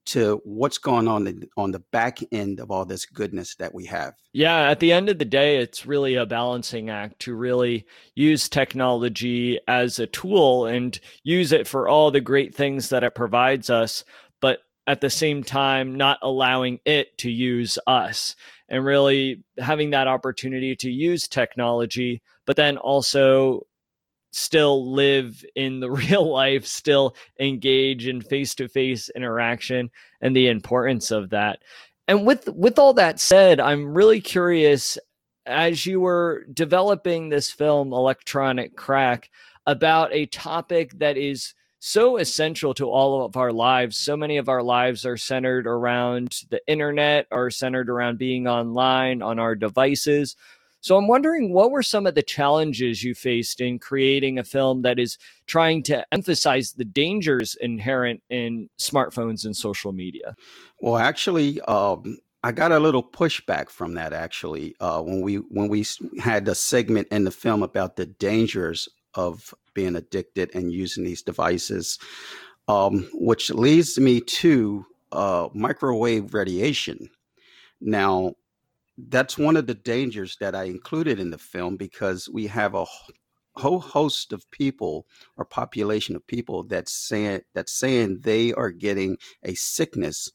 to 0.07 0.40
what's 0.45 0.78
going 0.78 1.09
on 1.09 1.25
the, 1.25 1.49
on 1.57 1.71
the 1.71 1.78
back 1.78 2.19
end 2.31 2.61
of 2.61 2.71
all 2.71 2.85
this 2.85 3.07
goodness 3.07 3.54
that 3.57 3.75
we 3.75 3.87
have. 3.87 4.14
Yeah, 4.33 4.71
at 4.71 4.81
the 4.81 4.93
end 4.93 5.09
of 5.09 5.19
the 5.19 5.25
day, 5.25 5.57
it's 5.57 5.87
really 5.87 6.14
a 6.14 6.26
balancing 6.26 6.90
act 6.90 7.21
to 7.21 7.35
really 7.35 7.87
use 8.14 8.49
technology 8.49 9.59
as 9.66 9.99
a 9.99 10.07
tool 10.07 10.66
and 10.66 10.99
use 11.23 11.52
it 11.52 11.66
for 11.66 11.88
all 11.88 12.11
the 12.11 12.21
great 12.21 12.54
things 12.54 12.90
that 12.90 13.04
it 13.04 13.14
provides 13.14 13.71
us, 13.71 14.04
at 14.87 15.00
the 15.00 15.11
same 15.11 15.43
time 15.43 15.95
not 15.95 16.19
allowing 16.23 16.79
it 16.85 17.17
to 17.19 17.31
use 17.31 17.79
us 17.87 18.37
and 18.69 18.85
really 18.85 19.43
having 19.59 19.91
that 19.91 20.09
opportunity 20.09 20.76
to 20.76 20.91
use 20.91 21.29
technology 21.29 22.23
but 22.47 22.57
then 22.57 22.76
also 22.76 23.67
still 24.35 24.93
live 24.93 25.45
in 25.55 25.81
the 25.81 25.91
real 25.91 26.31
life 26.31 26.67
still 26.67 27.14
engage 27.41 28.07
in 28.07 28.21
face-to-face 28.21 29.09
interaction 29.11 29.91
and 30.21 30.35
the 30.35 30.49
importance 30.49 31.11
of 31.11 31.31
that. 31.31 31.61
And 32.09 32.26
with 32.26 32.49
with 32.49 32.79
all 32.79 32.93
that 32.95 33.19
said 33.19 33.61
i'm 33.61 33.95
really 33.95 34.21
curious 34.21 34.99
as 35.47 35.87
you 35.87 36.00
were 36.00 36.45
developing 36.53 37.29
this 37.29 37.50
film 37.50 37.93
electronic 37.93 38.76
crack 38.76 39.31
about 39.67 40.12
a 40.12 40.26
topic 40.26 40.99
that 40.99 41.17
is 41.17 41.55
so 41.87 42.17
essential 42.17 42.73
to 42.73 42.88
all 42.88 43.26
of 43.26 43.37
our 43.37 43.53
lives. 43.53 43.99
So 43.99 44.17
many 44.17 44.38
of 44.38 44.49
our 44.49 44.62
lives 44.62 45.05
are 45.05 45.19
centered 45.19 45.67
around 45.67 46.35
the 46.49 46.62
internet, 46.67 47.26
are 47.31 47.50
centered 47.50 47.91
around 47.91 48.17
being 48.17 48.49
online 48.49 49.21
on 49.21 49.38
our 49.38 49.55
devices. 49.55 50.35
So 50.81 50.97
I'm 50.97 51.09
wondering 51.09 51.53
what 51.53 51.71
were 51.71 51.83
some 51.83 52.07
of 52.07 52.14
the 52.14 52.23
challenges 52.23 53.05
you 53.05 53.14
faced 53.14 53.61
in 53.61 53.79
creating 53.79 54.38
a 54.38 54.45
film 54.45 54.81
that 54.81 54.99
is 54.99 55.19
trying 55.45 55.83
to 55.83 56.07
emphasize 56.11 56.73
the 56.73 56.87
dangers 56.87 57.55
inherent 57.61 58.23
in 58.31 58.71
smartphones 58.79 59.45
and 59.45 59.55
social 59.55 59.93
media? 59.93 60.35
Well, 60.81 60.97
actually, 60.97 61.61
um, 61.62 62.17
I 62.43 62.53
got 62.53 62.73
a 62.73 62.79
little 62.79 63.03
pushback 63.03 63.69
from 63.69 63.93
that 63.95 64.14
actually 64.14 64.75
uh, 64.81 65.03
when 65.03 65.21
we 65.21 65.37
when 65.37 65.69
we 65.69 65.85
had 66.19 66.49
a 66.49 66.55
segment 66.55 67.09
in 67.09 67.25
the 67.25 67.31
film 67.31 67.62
about 67.62 67.97
the 67.97 68.07
dangers 68.07 68.88
of 69.14 69.54
being 69.75 69.97
addicted 69.97 70.54
and 70.54 70.73
using 70.73 71.04
these 71.04 71.23
devices, 71.23 71.99
um, 72.68 73.09
which 73.12 73.50
leads 73.50 73.99
me 73.99 74.21
to 74.21 74.87
uh, 75.12 75.49
microwave 75.54 76.35
radiation. 76.35 77.09
Now, 77.80 78.35
that's 78.97 79.37
one 79.37 79.56
of 79.56 79.66
the 79.66 79.75
dangers 79.75 80.37
that 80.40 80.54
I 80.54 80.64
included 80.64 81.18
in 81.18 81.30
the 81.30 81.38
film 81.38 81.76
because 81.76 82.28
we 82.28 82.47
have 82.47 82.75
a 82.75 82.87
whole 83.56 83.80
host 83.80 84.33
of 84.33 84.50
people 84.50 85.06
or 85.37 85.44
population 85.44 86.16
of 86.16 86.26
people 86.26 86.64
that's 86.64 86.92
saying 86.92 87.40
that's 87.54 87.73
saying 87.73 88.21
they 88.21 88.52
are 88.52 88.71
getting 88.71 89.16
a 89.44 89.54
sickness 89.54 90.30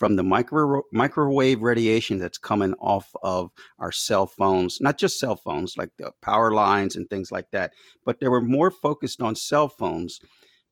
from 0.00 0.16
the 0.16 0.22
micro, 0.22 0.80
microwave 0.92 1.60
radiation 1.60 2.18
that's 2.18 2.38
coming 2.38 2.72
off 2.80 3.14
of 3.22 3.50
our 3.78 3.92
cell 3.92 4.26
phones, 4.26 4.80
not 4.80 4.96
just 4.96 5.20
cell 5.20 5.36
phones, 5.36 5.76
like 5.76 5.90
the 5.98 6.10
power 6.22 6.52
lines 6.52 6.96
and 6.96 7.06
things 7.10 7.30
like 7.30 7.50
that, 7.50 7.74
but 8.06 8.18
they 8.18 8.26
were 8.26 8.40
more 8.40 8.70
focused 8.70 9.20
on 9.20 9.36
cell 9.36 9.68
phones 9.68 10.18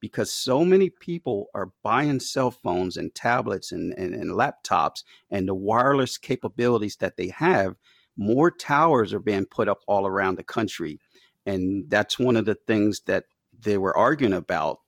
because 0.00 0.32
so 0.32 0.64
many 0.64 0.88
people 0.88 1.48
are 1.54 1.72
buying 1.82 2.18
cell 2.18 2.50
phones 2.50 2.96
and 2.96 3.14
tablets 3.14 3.70
and, 3.70 3.92
and, 3.98 4.14
and 4.14 4.30
laptops 4.30 5.04
and 5.30 5.46
the 5.46 5.54
wireless 5.54 6.16
capabilities 6.16 6.96
that 6.96 7.18
they 7.18 7.28
have 7.28 7.76
more 8.16 8.50
towers 8.50 9.12
are 9.12 9.20
being 9.20 9.44
put 9.44 9.68
up 9.68 9.80
all 9.86 10.06
around 10.06 10.38
the 10.38 10.42
country. 10.42 10.98
And 11.44 11.84
that's 11.90 12.18
one 12.18 12.36
of 12.36 12.46
the 12.46 12.56
things 12.66 13.02
that 13.04 13.24
they 13.60 13.76
were 13.76 13.96
arguing 13.96 14.32
about. 14.32 14.78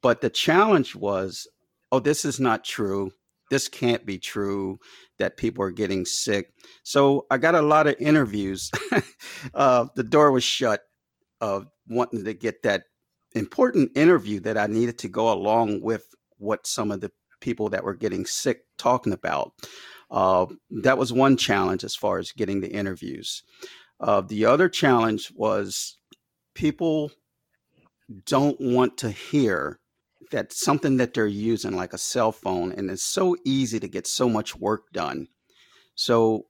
But 0.00 0.20
the 0.20 0.30
challenge 0.30 0.94
was 0.94 1.48
oh, 1.92 1.98
this 1.98 2.24
is 2.24 2.38
not 2.38 2.64
true. 2.64 3.10
This 3.50 3.68
can't 3.68 4.06
be 4.06 4.18
true 4.18 4.78
that 5.18 5.36
people 5.36 5.64
are 5.64 5.70
getting 5.72 6.04
sick. 6.04 6.52
So 6.84 7.26
I 7.30 7.38
got 7.38 7.54
a 7.54 7.62
lot 7.62 7.86
of 7.86 7.96
interviews. 7.98 8.70
uh, 9.54 9.86
the 9.96 10.04
door 10.04 10.30
was 10.30 10.44
shut 10.44 10.82
of 11.40 11.66
wanting 11.88 12.24
to 12.24 12.34
get 12.34 12.62
that 12.62 12.84
important 13.34 13.90
interview 13.96 14.40
that 14.40 14.56
I 14.56 14.66
needed 14.66 14.98
to 14.98 15.08
go 15.08 15.32
along 15.32 15.82
with 15.82 16.06
what 16.38 16.66
some 16.66 16.90
of 16.90 17.00
the 17.00 17.10
people 17.40 17.68
that 17.70 17.84
were 17.84 17.94
getting 17.94 18.24
sick 18.26 18.62
talking 18.78 19.12
about. 19.12 19.52
Uh, 20.10 20.46
that 20.82 20.98
was 20.98 21.12
one 21.12 21.36
challenge 21.36 21.84
as 21.84 21.94
far 21.94 22.18
as 22.18 22.32
getting 22.32 22.60
the 22.60 22.70
interviews. 22.70 23.42
Uh, 24.00 24.20
the 24.20 24.44
other 24.44 24.68
challenge 24.68 25.32
was 25.34 25.98
people 26.54 27.10
don't 28.24 28.60
want 28.60 28.96
to 28.98 29.10
hear 29.10 29.79
that 30.30 30.52
something 30.52 30.96
that 30.98 31.14
they're 31.14 31.26
using, 31.26 31.76
like 31.76 31.92
a 31.92 31.98
cell 31.98 32.32
phone, 32.32 32.72
and 32.72 32.90
it's 32.90 33.02
so 33.02 33.36
easy 33.44 33.80
to 33.80 33.88
get 33.88 34.06
so 34.06 34.28
much 34.28 34.56
work 34.56 34.90
done. 34.92 35.28
So 35.94 36.46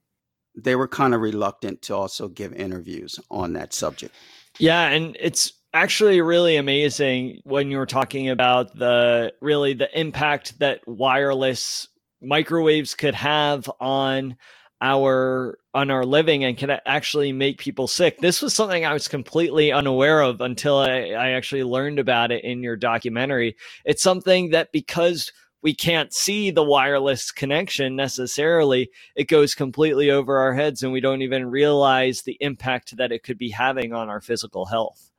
they 0.56 0.76
were 0.76 0.88
kind 0.88 1.14
of 1.14 1.20
reluctant 1.20 1.82
to 1.82 1.94
also 1.94 2.28
give 2.28 2.52
interviews 2.52 3.18
on 3.30 3.52
that 3.54 3.72
subject. 3.72 4.14
Yeah, 4.58 4.88
and 4.88 5.16
it's 5.20 5.52
actually 5.72 6.20
really 6.20 6.56
amazing 6.56 7.40
when 7.44 7.70
you 7.70 7.78
were 7.78 7.86
talking 7.86 8.28
about 8.28 8.76
the 8.76 9.32
really 9.40 9.72
the 9.74 9.98
impact 9.98 10.58
that 10.58 10.80
wireless 10.86 11.88
microwaves 12.20 12.94
could 12.94 13.14
have 13.14 13.70
on 13.80 14.36
our 14.80 15.58
on 15.74 15.90
our 15.90 16.04
living 16.04 16.44
and 16.44 16.56
can 16.56 16.70
actually 16.86 17.32
make 17.32 17.58
people 17.58 17.86
sick. 17.86 18.18
This 18.18 18.42
was 18.42 18.54
something 18.54 18.84
I 18.84 18.92
was 18.92 19.08
completely 19.08 19.70
unaware 19.70 20.20
of 20.20 20.40
until 20.40 20.78
I, 20.78 21.10
I 21.10 21.30
actually 21.30 21.64
learned 21.64 21.98
about 21.98 22.32
it 22.32 22.44
in 22.44 22.62
your 22.62 22.76
documentary. 22.76 23.56
It's 23.84 24.02
something 24.02 24.50
that 24.50 24.72
because 24.72 25.30
we 25.62 25.74
can't 25.74 26.12
see 26.12 26.50
the 26.50 26.64
wireless 26.64 27.30
connection 27.30 27.94
necessarily, 27.94 28.90
it 29.14 29.28
goes 29.28 29.54
completely 29.54 30.10
over 30.10 30.38
our 30.38 30.54
heads 30.54 30.82
and 30.82 30.92
we 30.92 31.00
don't 31.00 31.22
even 31.22 31.50
realize 31.50 32.22
the 32.22 32.38
impact 32.40 32.96
that 32.96 33.12
it 33.12 33.22
could 33.22 33.38
be 33.38 33.50
having 33.50 33.92
on 33.92 34.08
our 34.08 34.20
physical 34.20 34.64
health. 34.64 35.10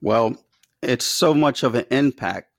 Well, 0.00 0.36
it's 0.82 1.06
so 1.06 1.32
much 1.32 1.62
of 1.62 1.74
an 1.74 1.86
impact 1.90 2.50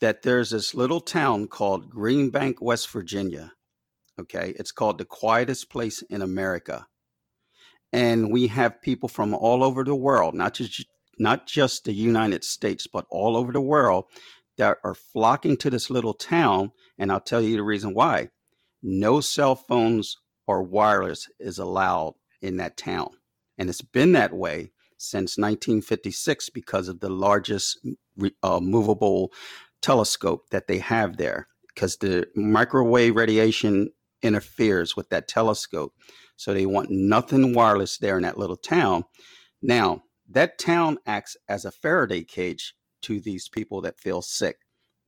that 0.00 0.22
there's 0.22 0.50
this 0.50 0.74
little 0.74 1.00
town 1.00 1.48
called 1.48 1.90
Green 1.90 2.30
Bank, 2.30 2.62
West 2.62 2.88
Virginia. 2.90 3.52
Okay. 4.18 4.54
It's 4.58 4.72
called 4.72 4.98
the 4.98 5.04
quietest 5.04 5.70
place 5.70 6.02
in 6.02 6.22
America. 6.22 6.86
And 7.92 8.32
we 8.32 8.48
have 8.48 8.82
people 8.82 9.08
from 9.08 9.32
all 9.34 9.64
over 9.64 9.84
the 9.84 9.94
world, 9.94 10.34
not 10.34 10.54
just 10.54 10.86
not 11.18 11.46
just 11.46 11.84
the 11.84 11.92
United 11.92 12.44
States, 12.44 12.86
but 12.86 13.06
all 13.10 13.36
over 13.36 13.52
the 13.52 13.60
world 13.60 14.04
that 14.56 14.78
are 14.84 14.94
flocking 14.94 15.56
to 15.58 15.70
this 15.70 15.90
little 15.90 16.14
town. 16.14 16.72
And 16.98 17.10
I'll 17.10 17.20
tell 17.20 17.40
you 17.40 17.56
the 17.56 17.62
reason 17.62 17.94
why. 17.94 18.30
No 18.82 19.20
cell 19.20 19.56
phones 19.56 20.16
or 20.46 20.62
wireless 20.62 21.28
is 21.40 21.58
allowed 21.58 22.14
in 22.40 22.56
that 22.58 22.76
town. 22.76 23.10
And 23.56 23.68
it's 23.68 23.82
been 23.82 24.12
that 24.12 24.32
way 24.32 24.70
since 24.96 25.38
1956 25.38 26.50
because 26.50 26.88
of 26.88 27.00
the 27.00 27.08
largest 27.08 27.78
uh, 28.42 28.60
movable 28.60 29.32
telescope 29.80 30.50
that 30.50 30.66
they 30.66 30.78
have 30.78 31.16
there 31.16 31.48
because 31.74 31.96
the 31.98 32.26
microwave 32.34 33.14
radiation 33.14 33.90
interferes 34.22 34.96
with 34.96 35.08
that 35.10 35.28
telescope. 35.28 35.92
So 36.36 36.54
they 36.54 36.66
want 36.66 36.90
nothing 36.90 37.54
wireless 37.54 37.98
there 37.98 38.16
in 38.16 38.22
that 38.22 38.38
little 38.38 38.56
town. 38.56 39.04
Now, 39.62 40.02
that 40.30 40.58
town 40.58 40.98
acts 41.06 41.36
as 41.48 41.64
a 41.64 41.70
Faraday 41.70 42.24
cage 42.24 42.74
to 43.02 43.20
these 43.20 43.48
people 43.48 43.80
that 43.82 44.00
feel 44.00 44.22
sick 44.22 44.56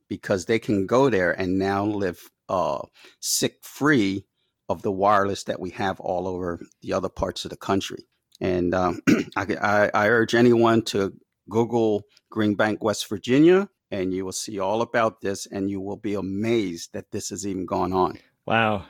because 0.09 0.47
they 0.47 0.59
can 0.59 0.87
go 0.87 1.09
there 1.09 1.33
and 1.33 1.59
now 1.59 1.85
live 1.85 2.19
uh, 2.49 2.83
sick 3.21 3.57
free 3.63 4.27
of 4.69 4.83
the 4.83 4.93
wireless 4.93 5.45
that 5.45 5.61
we 5.61 5.71
have 5.71 6.01
all 6.01 6.27
over 6.27 6.61
the 6.83 6.93
other 6.93 7.09
parts 7.09 7.45
of 7.45 7.51
the 7.51 7.57
country. 7.57 8.07
And 8.41 8.75
um, 8.75 9.01
I, 9.37 9.47
I, 9.61 9.91
I 9.93 10.09
urge 10.09 10.35
anyone 10.35 10.83
to 10.87 11.13
Google 11.49 12.05
Green 12.31 12.55
Bank, 12.55 12.83
West 12.83 13.09
Virginia, 13.09 13.69
and 13.91 14.15
you 14.15 14.25
will 14.25 14.33
see 14.33 14.59
all 14.59 14.83
about 14.83 15.21
this, 15.21 15.47
and 15.47 15.69
you 15.69 15.81
will 15.81 15.97
be 15.97 16.15
amazed 16.15 16.93
that 16.93 17.11
this 17.11 17.31
has 17.31 17.47
even 17.47 17.67
gone 17.67 17.93
on. 17.93 18.19
Wow. 18.47 18.87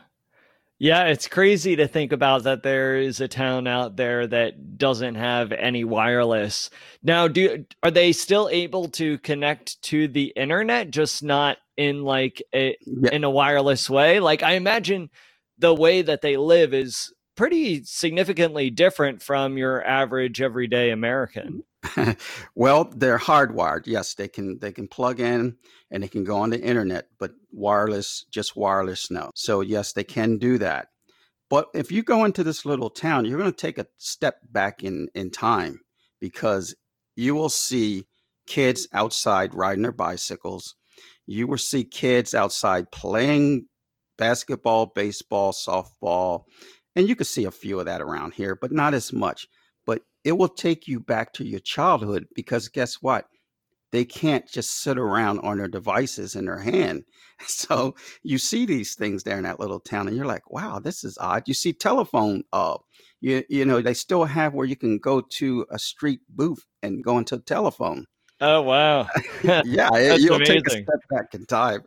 Yeah, 0.82 1.08
it's 1.08 1.28
crazy 1.28 1.76
to 1.76 1.86
think 1.86 2.10
about 2.10 2.44
that 2.44 2.62
there 2.62 2.96
is 2.96 3.20
a 3.20 3.28
town 3.28 3.66
out 3.66 3.96
there 3.96 4.26
that 4.26 4.78
doesn't 4.78 5.16
have 5.16 5.52
any 5.52 5.84
wireless. 5.84 6.70
Now, 7.02 7.28
do 7.28 7.66
are 7.82 7.90
they 7.90 8.12
still 8.12 8.48
able 8.50 8.88
to 8.92 9.18
connect 9.18 9.82
to 9.82 10.08
the 10.08 10.32
internet 10.34 10.90
just 10.90 11.22
not 11.22 11.58
in 11.76 12.02
like 12.02 12.42
a 12.54 12.78
yeah. 12.86 13.10
in 13.12 13.24
a 13.24 13.30
wireless 13.30 13.90
way? 13.90 14.20
Like 14.20 14.42
I 14.42 14.52
imagine 14.52 15.10
the 15.58 15.74
way 15.74 16.00
that 16.00 16.22
they 16.22 16.38
live 16.38 16.72
is 16.72 17.12
pretty 17.40 17.82
significantly 17.84 18.68
different 18.68 19.22
from 19.22 19.56
your 19.56 19.82
average 19.82 20.42
everyday 20.42 20.90
American. 20.90 21.62
Mm-hmm. 21.86 22.10
well, 22.54 22.84
they're 22.94 23.16
hardwired. 23.16 23.86
Yes, 23.86 24.12
they 24.12 24.28
can 24.28 24.58
they 24.58 24.72
can 24.72 24.86
plug 24.86 25.20
in 25.20 25.56
and 25.90 26.02
they 26.02 26.08
can 26.08 26.22
go 26.22 26.36
on 26.36 26.50
the 26.50 26.60
internet, 26.60 27.06
but 27.18 27.32
wireless, 27.50 28.26
just 28.30 28.56
wireless, 28.56 29.10
no. 29.10 29.30
So 29.34 29.62
yes, 29.62 29.94
they 29.94 30.04
can 30.04 30.36
do 30.36 30.58
that. 30.58 30.88
But 31.48 31.68
if 31.72 31.90
you 31.90 32.02
go 32.02 32.26
into 32.26 32.44
this 32.44 32.66
little 32.66 32.90
town, 32.90 33.24
you're 33.24 33.38
going 33.38 33.50
to 33.50 33.56
take 33.56 33.78
a 33.78 33.86
step 33.96 34.40
back 34.52 34.84
in 34.84 35.08
in 35.14 35.30
time 35.30 35.80
because 36.20 36.74
you 37.16 37.34
will 37.34 37.48
see 37.48 38.06
kids 38.46 38.86
outside 38.92 39.54
riding 39.54 39.84
their 39.84 39.92
bicycles. 39.92 40.74
You 41.26 41.46
will 41.46 41.56
see 41.56 41.84
kids 41.84 42.34
outside 42.34 42.92
playing 42.92 43.64
basketball, 44.18 44.92
baseball, 44.94 45.52
softball, 45.52 46.44
and 46.96 47.08
you 47.08 47.16
can 47.16 47.24
see 47.24 47.44
a 47.44 47.50
few 47.50 47.78
of 47.78 47.86
that 47.86 48.00
around 48.00 48.34
here, 48.34 48.56
but 48.56 48.72
not 48.72 48.94
as 48.94 49.12
much. 49.12 49.46
But 49.86 50.02
it 50.24 50.32
will 50.32 50.48
take 50.48 50.88
you 50.88 51.00
back 51.00 51.32
to 51.34 51.44
your 51.44 51.60
childhood 51.60 52.26
because 52.34 52.68
guess 52.68 52.96
what? 52.96 53.26
They 53.92 54.04
can't 54.04 54.46
just 54.48 54.82
sit 54.82 54.98
around 54.98 55.40
on 55.40 55.58
their 55.58 55.68
devices 55.68 56.36
in 56.36 56.46
their 56.46 56.60
hand. 56.60 57.04
So 57.46 57.94
you 58.22 58.36
see 58.36 58.66
these 58.66 58.94
things 58.94 59.22
there 59.22 59.38
in 59.38 59.44
that 59.44 59.58
little 59.58 59.80
town, 59.80 60.06
and 60.06 60.14
you're 60.14 60.26
like, 60.26 60.50
"Wow, 60.50 60.78
this 60.78 61.04
is 61.04 61.16
odd." 61.18 61.44
You 61.46 61.54
see 61.54 61.72
telephone, 61.72 62.42
uh, 62.52 62.76
you 63.22 63.44
you 63.48 63.64
know, 63.64 63.80
they 63.80 63.94
still 63.94 64.26
have 64.26 64.52
where 64.52 64.66
you 64.66 64.76
can 64.76 64.98
go 64.98 65.22
to 65.38 65.64
a 65.70 65.78
street 65.78 66.20
booth 66.28 66.66
and 66.82 67.02
go 67.02 67.16
into 67.16 67.36
a 67.36 67.40
telephone. 67.40 68.04
Oh 68.42 68.60
wow! 68.60 69.08
yeah, 69.42 69.62
you'll 70.16 70.36
amazing. 70.36 70.62
take 70.62 70.66
a 70.66 70.70
step 70.70 71.00
back 71.08 71.32
in 71.32 71.46
time. 71.46 71.80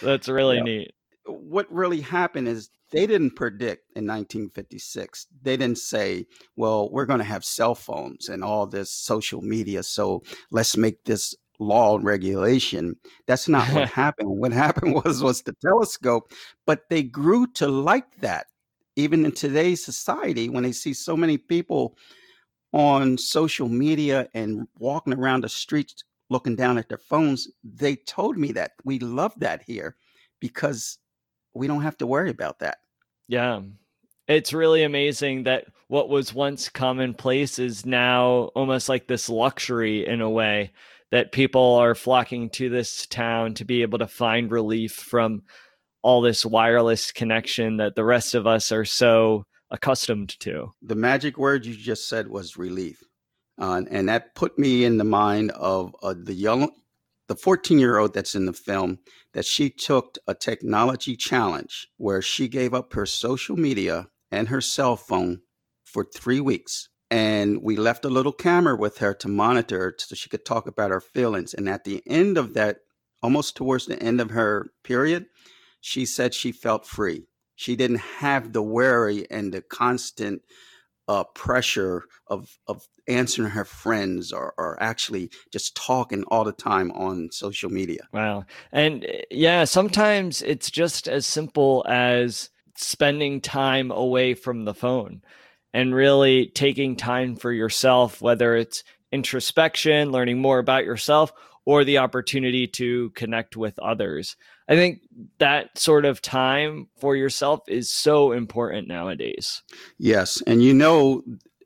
That's 0.00 0.28
really 0.28 0.60
neat. 0.60 0.92
What 1.26 1.72
really 1.72 2.00
happened 2.00 2.48
is 2.48 2.70
they 2.90 3.06
didn't 3.06 3.36
predict 3.36 3.90
in 3.96 4.06
1956. 4.06 5.26
They 5.42 5.56
didn't 5.56 5.78
say, 5.78 6.26
well, 6.56 6.90
we're 6.90 7.06
going 7.06 7.18
to 7.18 7.24
have 7.24 7.44
cell 7.44 7.74
phones 7.74 8.28
and 8.28 8.44
all 8.44 8.66
this 8.66 8.90
social 8.90 9.40
media. 9.40 9.82
So 9.82 10.22
let's 10.50 10.76
make 10.76 11.02
this 11.04 11.34
law 11.58 11.96
and 11.96 12.04
regulation. 12.04 12.96
That's 13.26 13.48
not 13.48 13.68
what 13.72 13.88
happened. 14.02 14.28
What 14.28 14.52
happened 14.52 14.94
was 15.04 15.22
was 15.22 15.42
the 15.42 15.54
telescope, 15.64 16.30
but 16.66 16.88
they 16.90 17.02
grew 17.02 17.46
to 17.54 17.68
like 17.68 18.20
that. 18.20 18.46
Even 18.96 19.24
in 19.24 19.32
today's 19.32 19.84
society, 19.84 20.48
when 20.48 20.62
they 20.62 20.72
see 20.72 20.94
so 20.94 21.16
many 21.16 21.36
people 21.36 21.96
on 22.72 23.18
social 23.18 23.68
media 23.68 24.28
and 24.34 24.68
walking 24.78 25.14
around 25.14 25.42
the 25.42 25.48
streets 25.48 26.04
looking 26.30 26.56
down 26.56 26.78
at 26.78 26.88
their 26.88 26.98
phones, 26.98 27.48
they 27.62 27.96
told 27.96 28.36
me 28.36 28.52
that 28.52 28.72
we 28.84 28.98
love 29.00 29.32
that 29.38 29.62
here 29.66 29.96
because 30.40 30.98
we 31.54 31.66
don't 31.66 31.82
have 31.82 31.96
to 31.98 32.06
worry 32.06 32.30
about 32.30 32.58
that. 32.60 32.78
Yeah. 33.28 33.62
It's 34.26 34.52
really 34.52 34.82
amazing 34.82 35.44
that 35.44 35.66
what 35.88 36.08
was 36.08 36.34
once 36.34 36.68
commonplace 36.68 37.58
is 37.58 37.84
now 37.84 38.50
almost 38.54 38.88
like 38.88 39.06
this 39.06 39.28
luxury 39.28 40.06
in 40.06 40.20
a 40.20 40.30
way 40.30 40.72
that 41.10 41.32
people 41.32 41.74
are 41.74 41.94
flocking 41.94 42.50
to 42.50 42.68
this 42.68 43.06
town 43.06 43.54
to 43.54 43.64
be 43.64 43.82
able 43.82 43.98
to 43.98 44.06
find 44.06 44.50
relief 44.50 44.92
from 44.92 45.42
all 46.02 46.20
this 46.20 46.44
wireless 46.44 47.12
connection 47.12 47.76
that 47.76 47.94
the 47.94 48.04
rest 48.04 48.34
of 48.34 48.46
us 48.46 48.72
are 48.72 48.84
so 48.84 49.44
accustomed 49.70 50.38
to. 50.40 50.72
The 50.82 50.94
magic 50.94 51.38
word 51.38 51.64
you 51.66 51.74
just 51.74 52.08
said 52.08 52.28
was 52.28 52.56
relief. 52.56 53.02
Uh, 53.58 53.82
and 53.90 54.08
that 54.08 54.34
put 54.34 54.58
me 54.58 54.84
in 54.84 54.98
the 54.98 55.04
mind 55.04 55.50
of 55.52 55.94
uh, 56.02 56.14
the 56.16 56.34
young 56.34 56.70
the 57.28 57.36
14 57.36 57.78
year 57.78 57.98
old 57.98 58.14
that's 58.14 58.34
in 58.34 58.46
the 58.46 58.52
film 58.52 58.98
that 59.32 59.44
she 59.44 59.70
took 59.70 60.16
a 60.26 60.34
technology 60.34 61.16
challenge 61.16 61.88
where 61.96 62.22
she 62.22 62.48
gave 62.48 62.74
up 62.74 62.92
her 62.92 63.06
social 63.06 63.56
media 63.56 64.08
and 64.30 64.48
her 64.48 64.60
cell 64.60 64.96
phone 64.96 65.40
for 65.84 66.04
three 66.04 66.40
weeks. 66.40 66.88
And 67.10 67.62
we 67.62 67.76
left 67.76 68.04
a 68.04 68.10
little 68.10 68.32
camera 68.32 68.76
with 68.76 68.98
her 68.98 69.14
to 69.14 69.28
monitor 69.28 69.94
so 69.98 70.14
she 70.14 70.28
could 70.28 70.44
talk 70.44 70.66
about 70.66 70.90
her 70.90 71.00
feelings. 71.00 71.54
And 71.54 71.68
at 71.68 71.84
the 71.84 72.02
end 72.06 72.36
of 72.36 72.54
that, 72.54 72.78
almost 73.22 73.56
towards 73.56 73.86
the 73.86 74.02
end 74.02 74.20
of 74.20 74.30
her 74.30 74.66
period, 74.82 75.26
she 75.80 76.06
said 76.06 76.34
she 76.34 76.50
felt 76.50 76.86
free. 76.86 77.26
She 77.54 77.76
didn't 77.76 78.00
have 78.18 78.52
the 78.52 78.62
worry 78.62 79.30
and 79.30 79.52
the 79.52 79.62
constant 79.62 80.42
uh, 81.08 81.24
pressure 81.34 82.04
of 82.28 82.58
of 82.66 82.86
answering 83.06 83.50
her 83.50 83.64
friends 83.64 84.32
or, 84.32 84.54
or 84.56 84.82
actually 84.82 85.30
just 85.52 85.76
talking 85.76 86.24
all 86.28 86.44
the 86.44 86.52
time 86.52 86.90
on 86.92 87.30
social 87.30 87.70
media. 87.70 88.08
Wow. 88.12 88.46
And 88.72 89.04
eh, 89.04 89.22
yeah, 89.30 89.64
sometimes 89.64 90.42
it's 90.42 90.70
just 90.70 91.06
as 91.08 91.26
simple 91.26 91.84
as 91.88 92.50
spending 92.76 93.40
time 93.40 93.90
away 93.90 94.34
from 94.34 94.64
the 94.64 94.74
phone 94.74 95.22
and 95.72 95.94
really 95.94 96.46
taking 96.46 96.96
time 96.96 97.36
for 97.36 97.52
yourself, 97.52 98.22
whether 98.22 98.56
it's 98.56 98.84
introspection, 99.12 100.10
learning 100.10 100.38
more 100.38 100.58
about 100.58 100.84
yourself, 100.84 101.32
or 101.66 101.84
the 101.84 101.98
opportunity 101.98 102.66
to 102.66 103.10
connect 103.10 103.56
with 103.56 103.78
others. 103.78 104.36
I 104.68 104.76
think 104.76 105.02
that 105.38 105.78
sort 105.78 106.04
of 106.04 106.22
time 106.22 106.88
for 106.98 107.16
yourself 107.16 107.60
is 107.68 107.92
so 107.92 108.32
important 108.32 108.88
nowadays. 108.88 109.62
Yes. 109.98 110.42
And 110.46 110.62
you 110.62 110.72
know, 110.72 111.22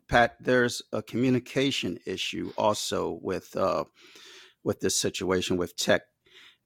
Pat, 0.08 0.36
there's 0.40 0.82
a 0.92 1.02
communication 1.02 1.98
issue 2.06 2.52
also 2.56 3.18
with 3.22 3.54
uh, 3.56 3.84
with 4.64 4.80
this 4.80 5.00
situation 5.00 5.56
with 5.56 5.76
tech 5.76 6.02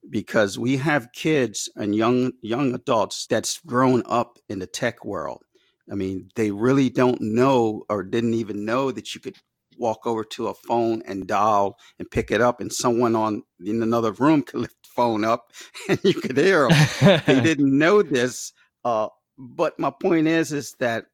because 0.09 0.59
we 0.59 0.79
have 0.79 1.13
kids 1.13 1.69
and 1.77 1.95
young 1.95 2.33
young 2.41 2.75
adults 2.75 3.27
that's 3.29 3.59
grown 3.59 4.03
up 4.07 4.39
in 4.49 4.59
the 4.59 4.67
tech 4.67 5.05
world. 5.05 5.43
I 5.91 5.95
mean, 5.95 6.31
they 6.37 6.51
really 6.51 6.89
don't 6.89 7.21
know 7.21 7.83
or 7.89 8.03
didn't 8.03 8.35
even 8.35 8.65
know 8.65 8.91
that 8.93 9.15
you 9.15 9.21
could 9.21 9.37
walk 9.79 10.07
over 10.07 10.23
to 10.23 10.49
a 10.49 10.55
phone 10.55 11.03
and 11.07 11.27
dial 11.27 11.77
and 11.99 12.11
pick 12.11 12.31
it 12.31 12.41
up, 12.41 12.61
and 12.61 12.73
someone 12.73 13.17
on 13.17 13.43
in 13.65 13.83
another 13.83 14.13
room 14.13 14.43
could 14.47 14.61
lift 14.61 14.82
phone 14.95 15.25
up 15.25 15.53
and 15.89 15.99
you 16.05 16.15
could 16.15 16.37
hear 16.37 16.69
them. 16.69 17.23
they 17.27 17.41
didn't 17.43 17.77
know 17.77 18.03
this, 18.03 18.53
uh, 18.85 19.09
but 19.39 19.79
my 19.79 19.91
point 19.91 20.27
is, 20.27 20.53
is 20.53 20.75
that 20.79 21.07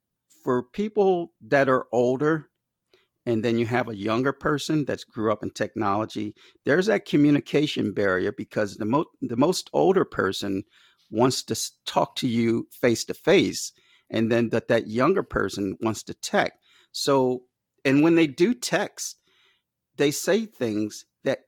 for 0.44 0.62
people 0.62 1.32
that 1.48 1.68
are 1.68 1.86
older, 1.92 2.48
and 3.26 3.44
then 3.44 3.58
you 3.58 3.66
have 3.66 3.88
a 3.88 3.96
younger 3.96 4.32
person 4.32 4.86
that's 4.86 5.04
grew 5.04 5.30
up 5.30 5.42
in 5.42 5.50
technology, 5.50 6.34
there's 6.64 6.86
that 6.86 7.04
communication 7.04 7.92
barrier 7.92 8.32
because 8.32 8.76
the 8.76 8.86
most 8.86 9.08
the 9.20 9.36
most 9.36 9.68
older 9.74 10.04
person 10.04 10.64
wants 11.10 11.42
to 11.42 11.56
talk 11.84 12.16
to 12.16 12.26
you 12.26 12.66
face 12.70 13.04
to 13.04 13.14
face, 13.14 13.72
and 14.10 14.32
then 14.32 14.48
that 14.50 14.68
that 14.68 14.86
younger 14.86 15.22
person 15.22 15.76
wants 15.80 16.02
to 16.04 16.14
text. 16.14 16.58
So 16.92 17.42
and 17.84 18.02
when 18.02 18.14
they 18.14 18.26
do 18.26 18.54
text, 18.54 19.16
they 19.96 20.10
say 20.10 20.46
things 20.46 21.04
that 21.24 21.40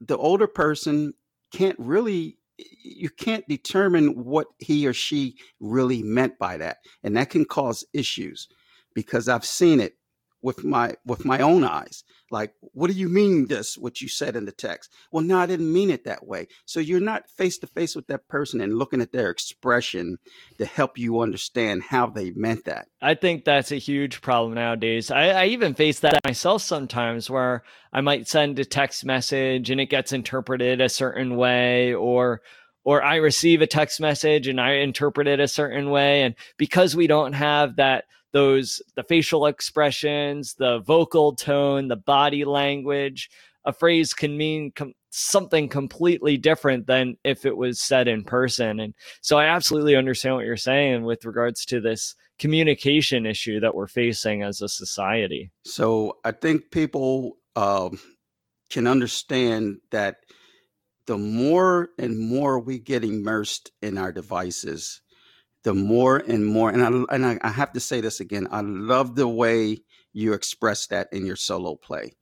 the 0.00 0.18
older 0.18 0.46
person 0.46 1.14
can't 1.54 1.78
really 1.78 2.36
you 2.58 3.10
can't 3.10 3.46
determine 3.48 4.08
what 4.24 4.46
he 4.58 4.86
or 4.86 4.92
she 4.92 5.36
really 5.60 6.02
meant 6.02 6.38
by 6.38 6.56
that 6.56 6.78
and 7.02 7.16
that 7.16 7.30
can 7.30 7.44
cause 7.44 7.84
issues 7.92 8.48
because 8.94 9.28
i've 9.28 9.44
seen 9.44 9.78
it 9.80 9.94
with 10.42 10.64
my 10.64 10.94
with 11.06 11.24
my 11.24 11.38
own 11.38 11.62
eyes 11.62 12.02
like 12.34 12.52
what 12.60 12.90
do 12.90 12.96
you 12.96 13.08
mean 13.08 13.46
this 13.46 13.78
what 13.78 14.00
you 14.00 14.08
said 14.08 14.34
in 14.34 14.44
the 14.44 14.52
text? 14.52 14.90
Well 15.12 15.22
no 15.22 15.38
i 15.38 15.46
didn't 15.46 15.72
mean 15.72 15.88
it 15.88 16.04
that 16.04 16.26
way. 16.26 16.48
So 16.66 16.80
you're 16.80 17.00
not 17.00 17.30
face 17.30 17.56
to 17.58 17.68
face 17.68 17.94
with 17.94 18.08
that 18.08 18.26
person 18.28 18.60
and 18.60 18.76
looking 18.76 19.00
at 19.00 19.12
their 19.12 19.30
expression 19.30 20.18
to 20.58 20.66
help 20.66 20.98
you 20.98 21.20
understand 21.20 21.84
how 21.84 22.08
they 22.08 22.32
meant 22.32 22.64
that. 22.64 22.88
I 23.00 23.14
think 23.14 23.44
that's 23.44 23.70
a 23.70 23.76
huge 23.76 24.20
problem 24.20 24.54
nowadays. 24.54 25.10
I, 25.10 25.28
I 25.28 25.44
even 25.46 25.74
face 25.74 26.00
that 26.00 26.18
myself 26.26 26.62
sometimes 26.62 27.30
where 27.30 27.62
i 27.92 28.00
might 28.00 28.26
send 28.26 28.58
a 28.58 28.64
text 28.64 29.04
message 29.04 29.70
and 29.70 29.80
it 29.80 29.86
gets 29.86 30.12
interpreted 30.12 30.80
a 30.80 30.88
certain 30.88 31.36
way 31.36 31.94
or 31.94 32.42
or 32.84 33.02
I 33.02 33.16
receive 33.16 33.62
a 33.62 33.66
text 33.66 33.98
message 33.98 34.46
and 34.46 34.60
I 34.60 34.72
interpret 34.74 35.26
it 35.26 35.40
a 35.40 35.48
certain 35.48 35.88
way. 35.90 36.22
And 36.22 36.34
because 36.58 36.94
we 36.94 37.06
don't 37.06 37.32
have 37.32 37.76
that 37.76 38.04
those 38.34 38.82
the 38.96 39.04
facial 39.04 39.46
expressions, 39.46 40.54
the 40.54 40.80
vocal 40.80 41.34
tone, 41.34 41.88
the 41.88 41.96
body 41.96 42.44
language. 42.44 43.30
A 43.64 43.72
phrase 43.72 44.12
can 44.12 44.36
mean 44.36 44.72
com- 44.72 44.92
something 45.10 45.68
completely 45.68 46.36
different 46.36 46.86
than 46.86 47.16
if 47.24 47.46
it 47.46 47.56
was 47.56 47.80
said 47.80 48.08
in 48.08 48.24
person. 48.24 48.80
And 48.80 48.92
so 49.22 49.38
I 49.38 49.46
absolutely 49.46 49.94
understand 49.94 50.34
what 50.34 50.44
you're 50.44 50.56
saying 50.56 51.04
with 51.04 51.24
regards 51.24 51.64
to 51.66 51.80
this 51.80 52.16
communication 52.40 53.24
issue 53.24 53.60
that 53.60 53.74
we're 53.74 53.86
facing 53.86 54.42
as 54.42 54.60
a 54.60 54.68
society. 54.68 55.52
So 55.64 56.18
I 56.24 56.32
think 56.32 56.72
people 56.72 57.38
um, 57.54 58.00
can 58.68 58.88
understand 58.88 59.76
that 59.92 60.16
the 61.06 61.18
more 61.18 61.90
and 61.98 62.18
more 62.18 62.58
we 62.58 62.80
get 62.80 63.04
immersed 63.04 63.70
in 63.80 63.96
our 63.96 64.10
devices, 64.10 65.00
the 65.64 65.74
more 65.74 66.18
and 66.18 66.46
more, 66.46 66.70
and 66.70 66.82
I 66.82 67.14
and 67.14 67.26
I, 67.26 67.38
I 67.42 67.50
have 67.50 67.72
to 67.72 67.80
say 67.80 68.00
this 68.00 68.20
again. 68.20 68.46
I 68.50 68.60
love 68.60 69.16
the 69.16 69.26
way 69.26 69.78
you 70.12 70.34
express 70.34 70.86
that 70.88 71.08
in 71.12 71.26
your 71.26 71.36
solo 71.36 71.74
play. 71.74 72.12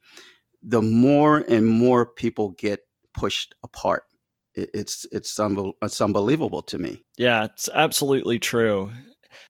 The 0.62 0.80
more 0.80 1.38
and 1.38 1.66
more 1.66 2.06
people 2.06 2.50
get 2.50 2.80
pushed 3.12 3.54
apart, 3.64 4.04
it, 4.54 4.70
it's 4.72 5.06
it's 5.12 5.38
it's 5.38 6.00
unbelievable 6.00 6.62
to 6.62 6.78
me. 6.78 7.04
Yeah, 7.18 7.44
it's 7.44 7.68
absolutely 7.74 8.38
true. 8.38 8.90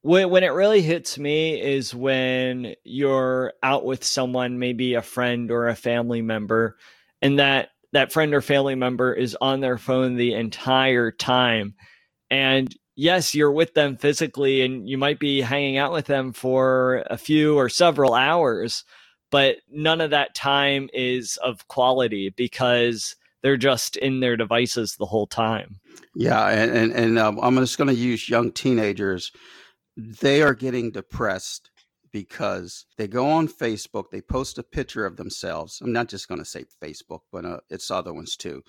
When, 0.00 0.30
when 0.30 0.42
it 0.42 0.48
really 0.48 0.80
hits 0.80 1.18
me 1.18 1.60
is 1.60 1.94
when 1.94 2.74
you're 2.84 3.52
out 3.62 3.84
with 3.84 4.04
someone, 4.04 4.58
maybe 4.58 4.94
a 4.94 5.02
friend 5.02 5.50
or 5.50 5.68
a 5.68 5.76
family 5.76 6.22
member, 6.22 6.78
and 7.20 7.38
that 7.38 7.68
that 7.92 8.10
friend 8.10 8.32
or 8.32 8.40
family 8.40 8.74
member 8.74 9.12
is 9.12 9.36
on 9.38 9.60
their 9.60 9.76
phone 9.76 10.16
the 10.16 10.32
entire 10.32 11.10
time 11.10 11.74
and 12.32 12.74
yes, 13.02 13.34
you're 13.34 13.50
with 13.50 13.74
them 13.74 13.96
physically 13.96 14.62
and 14.62 14.88
you 14.88 14.96
might 14.96 15.18
be 15.18 15.40
hanging 15.40 15.76
out 15.76 15.92
with 15.92 16.06
them 16.06 16.32
for 16.32 17.04
a 17.10 17.18
few 17.18 17.58
or 17.58 17.68
several 17.68 18.14
hours, 18.14 18.84
but 19.32 19.56
none 19.68 20.00
of 20.00 20.10
that 20.10 20.36
time 20.36 20.88
is 20.94 21.36
of 21.38 21.66
quality 21.66 22.30
because 22.30 23.16
they're 23.42 23.56
just 23.56 23.96
in 23.96 24.20
their 24.20 24.36
devices 24.36 24.94
the 24.94 25.06
whole 25.06 25.26
time. 25.26 25.80
Yeah, 26.14 26.48
and 26.48 26.70
and, 26.70 26.92
and 26.92 27.18
um, 27.18 27.40
I'm 27.42 27.56
just 27.56 27.76
going 27.76 27.88
to 27.88 27.94
use 27.94 28.28
young 28.28 28.52
teenagers. 28.52 29.32
They 29.96 30.40
are 30.40 30.54
getting 30.54 30.92
depressed 30.92 31.70
because 32.12 32.86
they 32.98 33.08
go 33.08 33.28
on 33.28 33.48
Facebook, 33.48 34.10
they 34.10 34.20
post 34.20 34.58
a 34.58 34.62
picture 34.62 35.06
of 35.06 35.16
themselves. 35.16 35.80
I'm 35.80 35.92
not 35.92 36.08
just 36.08 36.28
going 36.28 36.40
to 36.40 36.44
say 36.44 36.66
Facebook, 36.80 37.22
but 37.32 37.44
uh, 37.44 37.60
it's 37.68 37.90
other 37.90 38.12
ones 38.12 38.36
too, 38.36 38.62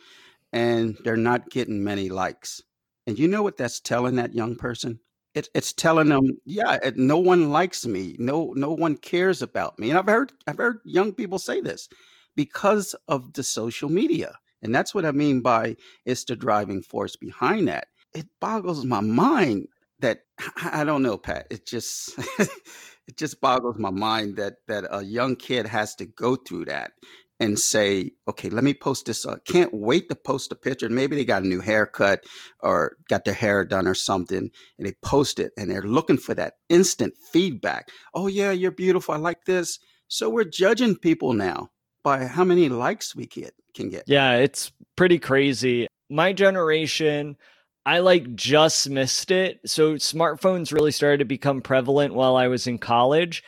and 0.52 0.98
they're 1.04 1.18
not 1.18 1.52
getting 1.52 1.84
many 1.84 2.10
likes 2.10 2.64
and 3.08 3.20
you 3.20 3.28
know 3.28 3.44
what 3.44 3.58
that's 3.58 3.80
telling 3.80 4.16
that 4.16 4.34
young 4.34 4.56
person? 4.56 5.00
It, 5.34 5.50
it's 5.56 5.74
telling 5.74 6.10
them, 6.10 6.38
yeah, 6.46 6.78
it, 6.84 6.96
no 6.96 7.18
one 7.18 7.50
likes 7.50 7.86
me. 7.86 8.16
No, 8.20 8.54
no 8.56 8.72
one 8.72 8.98
cares 8.98 9.42
about 9.42 9.80
me. 9.80 9.90
And 9.90 9.98
I've 9.98 10.06
heard, 10.06 10.32
I've 10.46 10.58
heard 10.58 10.80
young 10.86 11.12
people 11.12 11.40
say 11.40 11.60
this 11.60 11.90
because 12.36 12.96
of 13.08 13.34
the 13.34 13.44
social 13.44 13.90
media. 13.90 14.38
And 14.62 14.74
that's 14.74 14.94
what 14.94 15.06
I 15.06 15.12
mean 15.12 15.42
by 15.42 15.76
it's 16.06 16.24
the 16.24 16.36
driving 16.36 16.82
force 16.82 17.16
behind 17.16 17.68
that. 17.68 17.88
It 18.14 18.28
boggles 18.40 18.86
my 18.86 19.02
mind 19.02 19.68
that 20.00 20.20
I 20.64 20.84
don't 20.84 21.04
know, 21.04 21.18
Pat. 21.18 21.48
It 21.50 21.66
just 21.66 22.18
it 22.40 23.18
just 23.18 23.42
boggles 23.42 23.78
my 23.78 23.90
mind 23.90 24.38
that 24.38 24.56
that 24.68 24.86
a 24.90 25.04
young 25.04 25.36
kid 25.36 25.66
has 25.66 25.96
to 25.96 26.06
go 26.06 26.36
through 26.36 26.66
that 26.66 26.92
and 27.40 27.60
say, 27.60 28.12
okay, 28.28 28.50
let 28.50 28.64
me 28.64 28.74
post 28.74 29.06
this. 29.06 29.26
Uh, 29.26 29.38
can't 29.46 29.74
wait 29.74 30.08
to 30.10 30.16
post 30.16 30.52
a 30.52 30.56
picture. 30.56 30.88
Maybe 30.90 31.16
they 31.16 31.26
got 31.26 31.44
a 31.44 31.48
new 31.48 31.62
haircut 31.62 32.24
or 32.60 32.98
got 33.10 33.26
their 33.26 33.34
hair 33.34 33.66
done 33.66 33.88
or 33.88 33.96
something, 33.96 34.50
and 34.78 34.88
they 34.88 34.94
post 35.04 35.40
it 35.40 35.52
and 35.58 35.70
they're 35.70 35.82
looking 35.82 36.18
for 36.18 36.34
that 36.36 36.54
instant 36.70 37.14
feedback. 37.32 37.90
Oh, 38.14 38.28
yeah, 38.28 38.52
you're 38.52 38.72
beautiful. 38.72 39.14
I 39.14 39.18
like 39.18 39.46
this. 39.46 39.80
So 40.08 40.30
we're 40.30 40.44
judging 40.44 40.96
people 40.96 41.34
now 41.34 41.72
by 42.04 42.26
how 42.26 42.44
many 42.44 42.70
likes 42.70 43.16
we 43.16 43.26
get 43.26 43.54
can 43.74 43.90
get. 43.90 44.04
Yeah, 44.08 44.34
it's 44.34 44.72
pretty 44.96 45.20
crazy. 45.20 45.88
My 46.10 46.34
generation, 46.34 47.38
I 47.86 48.00
like 48.00 48.36
just 48.36 48.90
missed 48.90 49.32
it. 49.32 49.60
So 49.66 49.96
smartphones 49.96 50.72
really 50.72 50.92
started 50.92 51.20
to 51.20 51.26
become 51.26 51.62
prevalent 51.62 52.14
while 52.14 52.36
I 52.36 52.48
was 52.48 52.68
in 52.68 52.78
college. 52.78 53.44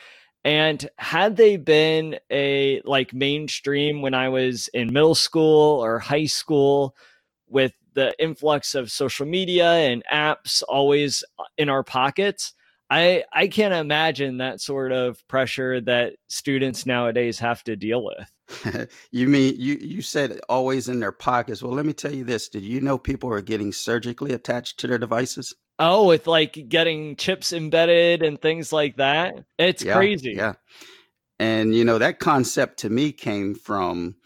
And 0.46 0.88
had 0.96 1.36
they 1.36 1.56
been 1.56 2.20
a 2.30 2.80
like 2.84 3.12
mainstream 3.12 4.00
when 4.00 4.14
I 4.14 4.28
was 4.28 4.68
in 4.68 4.92
middle 4.92 5.16
school 5.16 5.84
or 5.84 5.98
high 5.98 6.26
school 6.26 6.94
with 7.48 7.72
the 7.94 8.14
influx 8.22 8.76
of 8.76 8.92
social 8.92 9.26
media 9.26 9.72
and 9.72 10.04
apps 10.12 10.62
always 10.68 11.24
uh, 11.40 11.42
in 11.58 11.68
our 11.68 11.82
pockets, 11.82 12.54
I 12.88 13.24
I 13.32 13.48
can't 13.48 13.74
imagine 13.74 14.36
that 14.36 14.60
sort 14.60 14.92
of 14.92 15.26
pressure 15.26 15.80
that 15.80 16.12
students 16.28 16.86
nowadays 16.86 17.40
have 17.40 17.64
to 17.64 17.74
deal 17.74 18.04
with. 18.04 18.88
you 19.10 19.26
mean 19.26 19.56
you 19.58 19.74
you 19.80 20.00
said 20.00 20.38
always 20.48 20.88
in 20.88 21.00
their 21.00 21.10
pockets. 21.10 21.60
Well, 21.60 21.72
let 21.72 21.86
me 21.86 21.92
tell 21.92 22.14
you 22.14 22.22
this. 22.22 22.48
Did 22.48 22.62
you 22.62 22.80
know 22.80 22.98
people 22.98 23.32
are 23.32 23.42
getting 23.42 23.72
surgically 23.72 24.32
attached 24.32 24.78
to 24.78 24.86
their 24.86 24.98
devices? 24.98 25.56
Oh, 25.78 26.06
with 26.06 26.26
like 26.26 26.68
getting 26.68 27.16
chips 27.16 27.52
embedded 27.52 28.22
and 28.22 28.40
things 28.40 28.72
like 28.72 28.96
that. 28.96 29.44
It's 29.58 29.84
yeah, 29.84 29.94
crazy. 29.94 30.34
Yeah. 30.36 30.54
And 31.38 31.74
you 31.74 31.84
know, 31.84 31.98
that 31.98 32.18
concept 32.18 32.78
to 32.78 32.90
me 32.90 33.12
came 33.12 33.54
from 33.54 34.16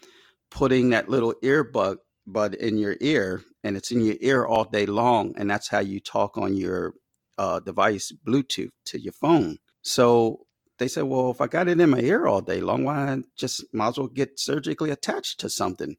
putting 0.49 0.91
that 0.91 1.09
little 1.09 1.33
earbud 1.43 1.97
bud 2.27 2.53
in 2.53 2.77
your 2.77 2.95
ear 3.01 3.41
and 3.63 3.75
it's 3.75 3.91
in 3.91 4.01
your 4.01 4.15
ear 4.21 4.45
all 4.45 4.63
day 4.63 4.85
long 4.85 5.33
and 5.37 5.49
that's 5.49 5.67
how 5.67 5.79
you 5.79 5.99
talk 5.99 6.37
on 6.37 6.55
your 6.55 6.93
uh, 7.37 7.59
device 7.59 8.13
bluetooth 8.25 8.69
to 8.85 9.01
your 9.01 9.13
phone 9.13 9.57
so 9.81 10.45
they 10.81 10.87
said, 10.87 11.03
well, 11.03 11.29
if 11.29 11.41
I 11.41 11.45
got 11.45 11.67
it 11.67 11.79
in 11.79 11.91
my 11.91 11.99
ear 11.99 12.25
all 12.25 12.41
day 12.41 12.59
long, 12.59 12.83
why 12.85 13.21
just 13.37 13.63
might 13.71 13.89
as 13.89 13.97
well 13.99 14.07
get 14.07 14.39
surgically 14.39 14.89
attached 14.89 15.39
to 15.41 15.49
something? 15.49 15.95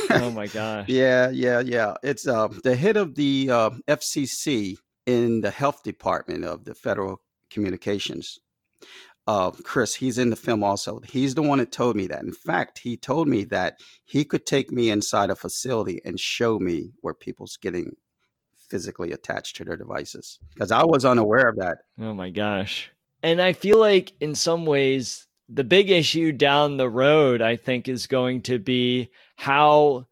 oh 0.10 0.30
my 0.30 0.46
gosh. 0.46 0.88
yeah, 0.88 1.30
yeah, 1.30 1.60
yeah. 1.60 1.94
It's 2.02 2.26
uh, 2.26 2.48
the 2.62 2.76
head 2.76 2.96
of 2.96 3.14
the 3.14 3.50
uh, 3.50 3.70
FCC 3.88 4.76
in 5.06 5.40
the 5.40 5.50
health 5.50 5.82
department 5.82 6.44
of 6.44 6.64
the 6.64 6.74
Federal 6.74 7.20
Communications. 7.50 8.38
Uh, 9.26 9.50
Chris, 9.50 9.94
he's 9.94 10.18
in 10.18 10.30
the 10.30 10.36
film 10.36 10.64
also. 10.64 11.00
He's 11.00 11.34
the 11.34 11.42
one 11.42 11.58
that 11.58 11.70
told 11.70 11.94
me 11.94 12.08
that. 12.08 12.24
In 12.24 12.32
fact, 12.32 12.80
he 12.80 12.96
told 12.96 13.28
me 13.28 13.44
that 13.44 13.78
he 14.04 14.24
could 14.24 14.46
take 14.46 14.72
me 14.72 14.90
inside 14.90 15.30
a 15.30 15.36
facility 15.36 16.00
and 16.04 16.18
show 16.18 16.58
me 16.58 16.90
where 17.02 17.14
people's 17.14 17.56
getting 17.56 17.94
physically 18.68 19.12
attached 19.12 19.56
to 19.56 19.64
their 19.64 19.76
devices 19.76 20.38
because 20.54 20.72
I 20.72 20.82
was 20.84 21.04
unaware 21.04 21.48
of 21.48 21.56
that. 21.56 21.78
Oh 22.00 22.14
my 22.14 22.30
gosh. 22.30 22.90
And 23.22 23.40
I 23.40 23.52
feel 23.52 23.78
like 23.78 24.12
in 24.20 24.34
some 24.34 24.66
ways, 24.66 25.28
the 25.48 25.64
big 25.64 25.90
issue 25.90 26.32
down 26.32 26.76
the 26.76 26.88
road, 26.88 27.42
I 27.42 27.56
think, 27.56 27.88
is 27.88 28.06
going 28.06 28.42
to 28.42 28.58
be 28.58 29.10
how 29.36 30.06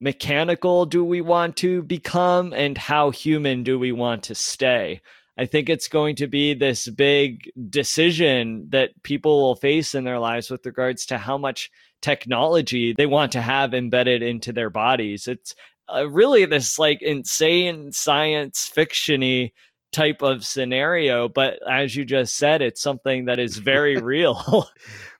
mechanical 0.00 0.86
do 0.86 1.04
we 1.04 1.20
want 1.20 1.56
to 1.56 1.82
become 1.82 2.52
and 2.52 2.76
how 2.76 3.10
human 3.10 3.62
do 3.62 3.78
we 3.78 3.92
want 3.92 4.24
to 4.24 4.34
stay. 4.34 5.00
I 5.38 5.46
think 5.46 5.68
it's 5.68 5.88
going 5.88 6.16
to 6.16 6.26
be 6.26 6.54
this 6.54 6.88
big 6.88 7.50
decision 7.68 8.68
that 8.70 9.02
people 9.02 9.42
will 9.42 9.56
face 9.56 9.94
in 9.94 10.04
their 10.04 10.18
lives 10.18 10.50
with 10.50 10.64
regards 10.64 11.06
to 11.06 11.18
how 11.18 11.36
much 11.36 11.70
technology 12.00 12.94
they 12.96 13.06
want 13.06 13.32
to 13.32 13.42
have 13.42 13.74
embedded 13.74 14.22
into 14.22 14.52
their 14.52 14.70
bodies. 14.70 15.26
It's 15.26 15.54
uh, 15.94 16.08
really 16.08 16.44
this 16.46 16.78
like 16.78 17.02
insane 17.02 17.92
science 17.92 18.70
fictiony 18.74 19.52
type 19.96 20.20
of 20.20 20.44
scenario 20.44 21.28
but 21.28 21.58
as 21.70 21.96
you 21.96 22.04
just 22.04 22.36
said 22.36 22.60
it's 22.60 22.82
something 22.82 23.24
that 23.24 23.38
is 23.38 23.56
very 23.56 23.96
real. 24.14 24.68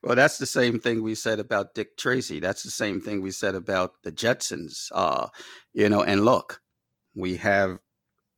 Well 0.02 0.14
that's 0.14 0.36
the 0.36 0.46
same 0.46 0.78
thing 0.78 1.02
we 1.02 1.14
said 1.14 1.40
about 1.40 1.74
dick 1.74 1.96
tracy. 1.96 2.40
That's 2.40 2.62
the 2.62 2.70
same 2.70 3.00
thing 3.00 3.22
we 3.22 3.30
said 3.30 3.54
about 3.54 4.02
the 4.02 4.12
jetsons 4.12 4.90
uh 4.92 5.28
you 5.72 5.88
know 5.88 6.02
and 6.02 6.24
look 6.24 6.60
we 7.14 7.36
have 7.36 7.78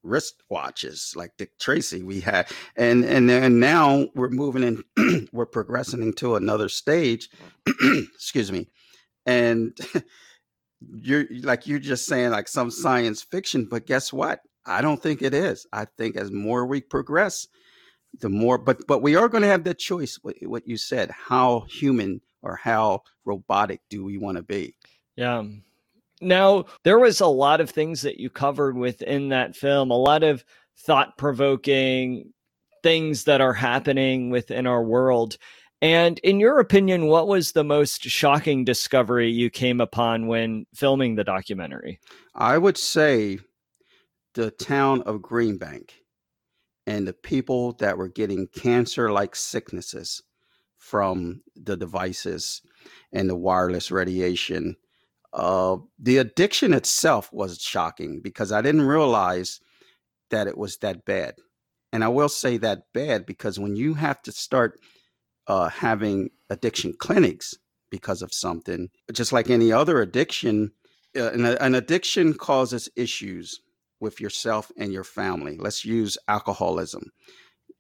wristwatches 0.06 1.16
like 1.16 1.32
dick 1.36 1.58
tracy. 1.58 2.04
We 2.04 2.20
had 2.20 2.48
and 2.76 3.04
and 3.04 3.28
then 3.28 3.58
now 3.58 4.06
we're 4.14 4.30
moving 4.30 4.62
in 4.96 5.28
we're 5.32 5.46
progressing 5.46 6.02
into 6.02 6.36
another 6.36 6.68
stage 6.68 7.28
excuse 7.66 8.52
me 8.52 8.68
and 9.26 9.76
you're 10.80 11.26
like 11.42 11.66
you're 11.66 11.78
just 11.78 12.06
saying 12.06 12.30
like 12.30 12.48
some 12.48 12.70
science 12.70 13.22
fiction, 13.22 13.66
but 13.70 13.86
guess 13.86 14.12
what? 14.12 14.40
I 14.66 14.82
don't 14.82 15.02
think 15.02 15.22
it 15.22 15.34
is. 15.34 15.66
I 15.72 15.86
think 15.86 16.16
as 16.16 16.30
more 16.30 16.66
we 16.66 16.80
progress, 16.80 17.46
the 18.20 18.28
more 18.28 18.58
but 18.58 18.86
but 18.86 19.02
we 19.02 19.16
are 19.16 19.28
going 19.28 19.42
to 19.42 19.48
have 19.48 19.64
that 19.64 19.78
choice 19.78 20.18
what, 20.22 20.36
what 20.42 20.66
you 20.66 20.76
said 20.76 21.10
how 21.10 21.60
human 21.68 22.20
or 22.42 22.56
how 22.56 23.02
robotic 23.24 23.80
do 23.90 24.04
we 24.04 24.18
want 24.18 24.36
to 24.36 24.42
be 24.42 24.74
yeah 25.16 25.42
now 26.20 26.64
there 26.84 26.98
was 26.98 27.20
a 27.20 27.26
lot 27.26 27.60
of 27.60 27.70
things 27.70 28.02
that 28.02 28.18
you 28.18 28.30
covered 28.30 28.76
within 28.76 29.28
that 29.28 29.54
film 29.54 29.90
a 29.90 29.96
lot 29.96 30.22
of 30.22 30.44
thought 30.78 31.16
provoking 31.18 32.32
things 32.82 33.24
that 33.24 33.40
are 33.40 33.54
happening 33.54 34.30
within 34.30 34.66
our 34.66 34.82
world 34.82 35.36
and 35.80 36.18
in 36.24 36.40
your 36.40 36.58
opinion, 36.58 37.06
what 37.06 37.28
was 37.28 37.52
the 37.52 37.62
most 37.62 38.02
shocking 38.02 38.64
discovery 38.64 39.30
you 39.30 39.48
came 39.48 39.80
upon 39.80 40.26
when 40.26 40.66
filming 40.74 41.14
the 41.14 41.22
documentary? 41.22 42.00
I 42.34 42.58
would 42.58 42.76
say 42.76 43.38
the 44.34 44.50
town 44.50 45.02
of 45.02 45.22
Green 45.22 45.58
Bank 45.58 46.02
and 46.86 47.06
the 47.06 47.12
people 47.12 47.72
that 47.74 47.98
were 47.98 48.08
getting 48.08 48.46
cancer 48.46 49.10
like 49.12 49.36
sicknesses 49.36 50.22
from 50.76 51.42
the 51.56 51.76
devices 51.76 52.62
and 53.12 53.28
the 53.28 53.36
wireless 53.36 53.90
radiation. 53.90 54.76
Uh, 55.32 55.76
the 55.98 56.18
addiction 56.18 56.72
itself 56.72 57.32
was 57.32 57.60
shocking 57.60 58.20
because 58.20 58.52
I 58.52 58.62
didn't 58.62 58.82
realize 58.82 59.60
that 60.30 60.46
it 60.46 60.56
was 60.56 60.78
that 60.78 61.04
bad. 61.04 61.34
And 61.92 62.04
I 62.04 62.08
will 62.08 62.28
say 62.28 62.56
that 62.58 62.84
bad 62.94 63.26
because 63.26 63.58
when 63.58 63.76
you 63.76 63.94
have 63.94 64.22
to 64.22 64.32
start 64.32 64.80
uh, 65.48 65.68
having 65.68 66.30
addiction 66.50 66.92
clinics 66.92 67.56
because 67.90 68.22
of 68.22 68.32
something. 68.32 68.90
Just 69.12 69.32
like 69.32 69.50
any 69.50 69.72
other 69.72 70.00
addiction, 70.00 70.72
uh, 71.16 71.30
an, 71.30 71.44
an 71.44 71.74
addiction 71.74 72.34
causes 72.34 72.88
issues 72.94 73.60
with 74.00 74.20
yourself 74.20 74.70
and 74.76 74.92
your 74.92 75.04
family. 75.04 75.56
Let's 75.58 75.84
use 75.84 76.18
alcoholism. 76.28 77.10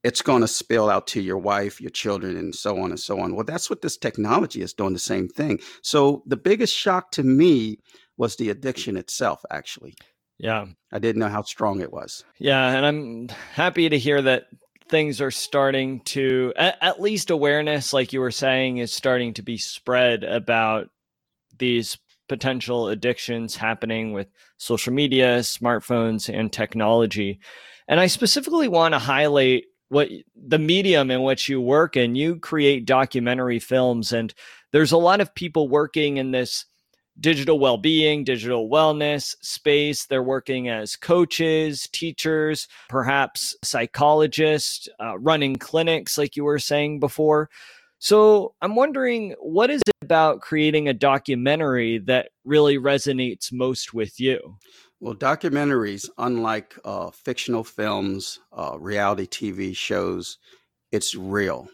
It's 0.04 0.22
going 0.22 0.42
to 0.42 0.48
spill 0.48 0.88
out 0.88 1.08
to 1.08 1.20
your 1.20 1.38
wife, 1.38 1.80
your 1.80 1.90
children, 1.90 2.36
and 2.36 2.54
so 2.54 2.78
on 2.78 2.90
and 2.90 3.00
so 3.00 3.20
on. 3.20 3.34
Well, 3.34 3.44
that's 3.44 3.68
what 3.68 3.82
this 3.82 3.96
technology 3.96 4.62
is 4.62 4.72
doing 4.72 4.92
the 4.92 4.98
same 4.98 5.28
thing. 5.28 5.58
So 5.82 6.22
the 6.26 6.36
biggest 6.36 6.74
shock 6.74 7.10
to 7.12 7.22
me 7.22 7.78
was 8.16 8.36
the 8.36 8.50
addiction 8.50 8.96
itself, 8.96 9.44
actually. 9.50 9.94
Yeah. 10.38 10.66
I 10.92 10.98
didn't 10.98 11.20
know 11.20 11.28
how 11.28 11.42
strong 11.42 11.80
it 11.80 11.92
was. 11.92 12.24
Yeah. 12.38 12.68
And 12.68 12.86
I'm 12.86 13.28
happy 13.54 13.88
to 13.88 13.98
hear 13.98 14.22
that 14.22 14.44
things 14.88 15.20
are 15.20 15.30
starting 15.30 16.00
to 16.00 16.52
at, 16.56 16.78
at, 16.80 17.00
least 17.00 17.30
awareness 17.30 17.92
like 17.92 18.12
you 18.12 18.20
were 18.20 18.30
saying 18.30 18.78
is 18.78 18.92
starting 18.92 19.34
to 19.34 19.42
be 19.42 19.58
spread 19.58 20.24
about 20.24 20.88
these 21.58 21.98
potential 22.28 22.88
addictions 22.88 23.56
happening 23.56 24.12
with 24.12 24.28
social 24.56 24.92
media 24.92 25.38
smartphones 25.38 26.32
and 26.32 26.52
technology 26.52 27.38
and 27.88 28.00
i 28.00 28.06
specifically 28.06 28.68
want 28.68 28.94
to 28.94 28.98
highlight 28.98 29.64
what 29.88 30.08
the 30.36 30.58
medium 30.58 31.10
in 31.10 31.22
which 31.22 31.48
you 31.48 31.60
work 31.60 31.96
and 31.96 32.16
you 32.16 32.36
create 32.36 32.84
documentary 32.84 33.58
films 33.58 34.12
and 34.12 34.34
there's 34.72 34.92
a 34.92 34.98
lot 34.98 35.20
of 35.20 35.34
people 35.34 35.68
working 35.68 36.18
in 36.18 36.30
this 36.30 36.66
digital 37.20 37.58
well 37.58 37.76
being, 37.76 38.24
digital 38.24 38.68
wellness 38.68 39.34
space. 39.40 40.06
They're 40.06 40.22
working 40.22 40.68
as 40.68 40.96
coaches, 40.96 41.88
teachers, 41.92 42.68
perhaps 42.88 43.56
psychologists, 43.62 44.88
uh, 45.00 45.18
running 45.18 45.56
clinics, 45.56 46.18
like 46.18 46.36
you 46.36 46.44
were 46.44 46.58
saying 46.58 47.00
before. 47.00 47.50
So 47.98 48.54
I'm 48.62 48.76
wondering, 48.76 49.34
what 49.40 49.70
is 49.70 49.82
it 49.86 49.94
about 50.02 50.40
creating 50.40 50.88
a 50.88 50.94
documentary 50.94 51.98
that 52.06 52.30
really 52.44 52.78
resonates 52.78 53.52
most 53.52 53.92
with 53.92 54.20
you? 54.20 54.56
Well, 55.00 55.14
documentaries, 55.14 56.08
unlike 56.18 56.78
uh, 56.84 57.10
fictional 57.10 57.64
films, 57.64 58.40
uh, 58.52 58.76
reality 58.78 59.26
TV 59.26 59.76
shows, 59.76 60.38
it's 60.92 61.14
real. 61.14 61.68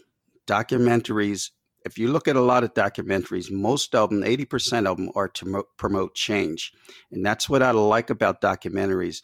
Documentaries 0.46 1.50
if 1.84 1.98
you 1.98 2.08
look 2.08 2.28
at 2.28 2.36
a 2.36 2.40
lot 2.40 2.64
of 2.64 2.74
documentaries, 2.74 3.50
most 3.50 3.94
of 3.94 4.10
them, 4.10 4.22
80% 4.22 4.86
of 4.86 4.96
them 4.96 5.10
are 5.14 5.28
to 5.28 5.46
mo- 5.46 5.64
promote 5.76 6.14
change. 6.14 6.72
And 7.12 7.24
that's 7.24 7.48
what 7.48 7.62
I 7.62 7.72
like 7.72 8.10
about 8.10 8.40
documentaries. 8.40 9.22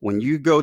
When 0.00 0.20
you 0.20 0.38
go 0.38 0.62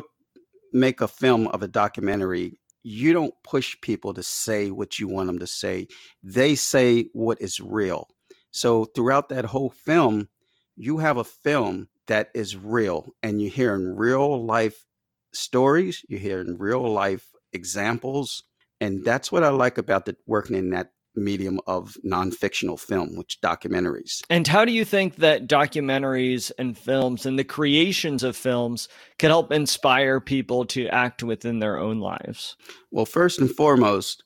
make 0.72 1.00
a 1.00 1.08
film 1.08 1.48
of 1.48 1.62
a 1.62 1.68
documentary, 1.68 2.59
you 2.82 3.12
don't 3.12 3.34
push 3.44 3.76
people 3.82 4.14
to 4.14 4.22
say 4.22 4.70
what 4.70 4.98
you 4.98 5.08
want 5.08 5.26
them 5.26 5.38
to 5.38 5.46
say. 5.46 5.88
They 6.22 6.54
say 6.54 7.06
what 7.12 7.40
is 7.40 7.60
real. 7.60 8.08
So 8.50 8.86
throughout 8.86 9.28
that 9.28 9.44
whole 9.44 9.70
film, 9.70 10.28
you 10.76 10.98
have 10.98 11.18
a 11.18 11.24
film 11.24 11.88
that 12.06 12.30
is 12.34 12.56
real 12.56 13.14
and 13.22 13.40
you're 13.40 13.50
hearing 13.50 13.96
real 13.96 14.44
life 14.44 14.86
stories, 15.32 16.04
you're 16.08 16.20
hearing 16.20 16.58
real 16.58 16.90
life 16.90 17.28
examples. 17.52 18.42
And 18.80 19.04
that's 19.04 19.30
what 19.30 19.44
I 19.44 19.50
like 19.50 19.78
about 19.78 20.06
the 20.06 20.16
working 20.26 20.56
in 20.56 20.70
that 20.70 20.92
medium 21.14 21.60
of 21.66 21.96
non-fictional 22.02 22.76
film 22.76 23.16
which 23.16 23.40
documentaries. 23.40 24.22
And 24.30 24.46
how 24.46 24.64
do 24.64 24.72
you 24.72 24.84
think 24.84 25.16
that 25.16 25.48
documentaries 25.48 26.52
and 26.58 26.76
films 26.76 27.26
and 27.26 27.38
the 27.38 27.44
creations 27.44 28.22
of 28.22 28.36
films 28.36 28.88
can 29.18 29.30
help 29.30 29.52
inspire 29.52 30.20
people 30.20 30.64
to 30.66 30.88
act 30.88 31.22
within 31.22 31.58
their 31.58 31.78
own 31.78 32.00
lives? 32.00 32.56
Well 32.90 33.06
first 33.06 33.40
and 33.40 33.50
foremost 33.50 34.24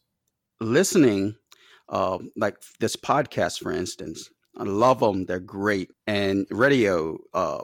listening 0.60 1.36
uh, 1.88 2.18
like 2.36 2.56
this 2.80 2.96
podcast 2.96 3.60
for 3.60 3.72
instance 3.72 4.30
i 4.56 4.62
love 4.62 5.00
them 5.00 5.26
they're 5.26 5.40
great. 5.40 5.90
And 6.06 6.46
radio 6.50 7.18
uh, 7.32 7.62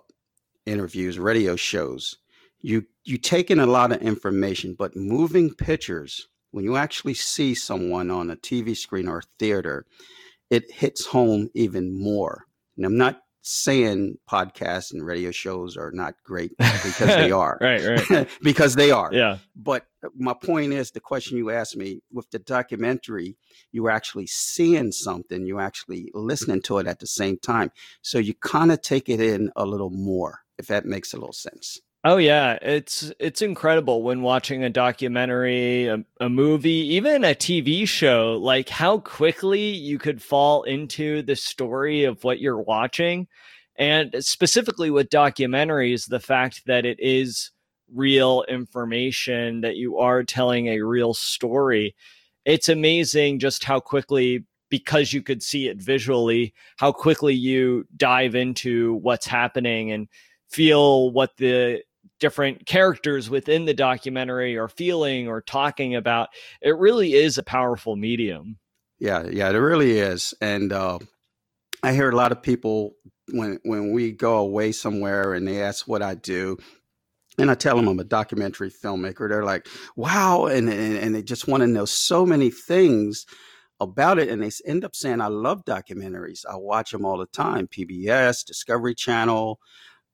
interviews 0.66 1.18
radio 1.18 1.56
shows 1.56 2.16
you 2.61 2.85
you 3.04 3.16
take 3.16 3.50
in 3.50 3.61
a 3.61 3.66
lot 3.66 3.92
of 3.92 4.02
information 4.02 4.74
but 4.78 4.96
moving 4.96 5.54
pictures 5.54 6.28
when 6.51 6.65
you 6.65 6.77
actually 6.77 7.15
see 7.15 7.55
someone 7.55 8.11
on 8.11 8.31
a 8.31 8.37
TV 8.37 8.77
screen 8.77 9.09
or 9.09 9.23
theater, 9.39 9.87
it 10.51 10.71
hits 10.71 11.07
home 11.07 11.49
even 11.55 11.99
more. 12.01 12.47
And 12.77 12.85
I'm 12.85 12.97
not 12.97 13.21
saying 13.43 14.19
podcasts 14.29 14.93
and 14.93 15.05
radio 15.05 15.31
shows 15.31 15.77
are 15.77 15.91
not 15.93 16.15
great 16.25 16.51
because 16.59 16.99
they 16.99 17.33
are. 17.43 17.59
right, 17.61 18.09
right. 18.11 18.29
because 18.43 18.75
they 18.75 18.91
are. 18.91 19.11
Yeah. 19.13 19.39
But 19.57 19.87
my 20.15 20.35
point 20.35 20.73
is 20.73 20.91
the 20.91 21.01
question 21.01 21.39
you 21.39 21.51
asked 21.51 21.77
me 21.77 22.03
with 22.13 22.31
the 22.31 22.39
documentary, 22.39 23.37
you 23.73 23.83
were 23.83 23.91
actually 23.91 24.27
seeing 24.27 24.93
something, 24.93 25.47
you 25.47 25.59
actually 25.59 26.11
listening 26.15 26.63
to 26.63 26.79
it 26.79 26.87
at 26.87 26.99
the 26.99 27.07
same 27.07 27.39
time. 27.39 27.71
So 28.03 28.19
you 28.19 28.35
kind 28.35 28.73
of 28.73 28.83
take 28.83 29.09
it 29.09 29.21
in 29.21 29.51
a 29.57 29.65
little 29.65 29.91
more, 29.91 30.41
if 30.59 30.67
that 30.67 30.85
makes 30.85 31.13
a 31.13 31.17
little 31.17 31.33
sense. 31.33 31.81
Oh 32.03 32.17
yeah, 32.17 32.59
it's 32.63 33.13
it's 33.21 33.43
incredible 33.43 34.03
when 34.03 34.23
watching 34.23 34.65
a 34.65 34.71
documentary, 34.71 35.87
a, 35.87 36.03
a, 36.19 36.31
movie, 36.31 36.95
even 36.95 37.25
a 37.25 37.35
TV 37.35 37.87
show, 37.87 38.39
like 38.41 38.71
how 38.71 39.01
quickly 39.01 39.61
you 39.61 39.99
could 39.99 40.23
fall 40.23 40.63
into 40.63 41.21
the 41.23 41.37
story 41.37 42.05
of 42.05 42.25
what 42.25 42.41
you're 42.41 42.61
watching. 42.63 43.29
And 43.77 44.15
specifically 44.21 44.91
with 44.91 45.11
documentaries, 45.11 46.09
the 46.09 46.21
fact 46.21 46.63
that 46.67 46.87
it 46.87 46.99
is 47.01 47.51
real 47.93 48.45
information, 48.49 49.61
that 49.61 49.77
you 49.77 49.99
are 49.99 50.25
telling 50.25 50.69
a 50.69 50.81
real 50.81 51.13
story. 51.13 51.95
It's 52.47 52.69
amazing 52.71 53.41
just 53.41 53.65
how 53.65 53.79
quickly 53.81 54.45
because 54.71 55.13
you 55.13 55.23
could 55.23 55.43
see 55.43 55.69
it 55.69 55.83
visually, 55.83 56.55
how 56.79 56.93
quickly 56.93 57.35
you 57.35 57.85
dive 57.97 58.35
into 58.35 58.95
what's 58.95 59.27
happening 59.27 59.91
and 59.93 60.09
feel 60.49 61.11
what 61.11 61.37
the 61.37 61.83
different 62.20 62.66
characters 62.66 63.28
within 63.28 63.64
the 63.64 63.74
documentary 63.74 64.56
are 64.56 64.68
feeling 64.68 65.26
or 65.26 65.40
talking 65.40 65.94
about. 65.96 66.28
It 66.61 66.76
really 66.76 67.14
is 67.14 67.38
a 67.38 67.42
powerful 67.42 67.96
medium. 67.96 68.59
Yeah, 68.98 69.26
yeah, 69.26 69.48
it 69.48 69.54
really 69.54 69.98
is. 69.98 70.35
And 70.40 70.72
uh, 70.72 70.98
I 71.83 71.92
hear 71.92 72.11
a 72.11 72.16
lot 72.16 72.33
of 72.33 72.42
people 72.42 72.92
when 73.33 73.59
when 73.64 73.92
we 73.92 74.12
go 74.12 74.37
away 74.37 74.72
somewhere 74.72 75.35
and 75.35 75.48
they 75.48 75.62
ask 75.62 75.88
what 75.88 76.02
I 76.02 76.14
do, 76.14 76.59
and 77.38 77.50
I 77.50 77.54
tell 77.54 77.76
them 77.76 77.88
I'm 77.88 77.98
a 77.98 78.04
documentary 78.04 78.70
filmmaker. 78.70 79.28
They're 79.28 79.44
like, 79.44 79.66
"Wow!" 79.96 80.46
and 80.46 80.68
and, 80.68 80.98
and 80.98 81.14
they 81.14 81.22
just 81.22 81.48
want 81.48 81.62
to 81.62 81.66
know 81.66 81.87
so 81.87 82.26
many 82.26 82.50
things 82.50 83.26
about 83.80 84.18
it 84.18 84.28
and 84.28 84.42
they 84.42 84.50
end 84.66 84.85
up 84.85 84.94
saying 84.94 85.22
i 85.22 85.26
love 85.26 85.64
documentaries 85.64 86.44
i 86.46 86.54
watch 86.54 86.90
them 86.90 87.04
all 87.04 87.16
the 87.16 87.26
time 87.26 87.66
pbs 87.66 88.44
discovery 88.44 88.94
channel 88.94 89.59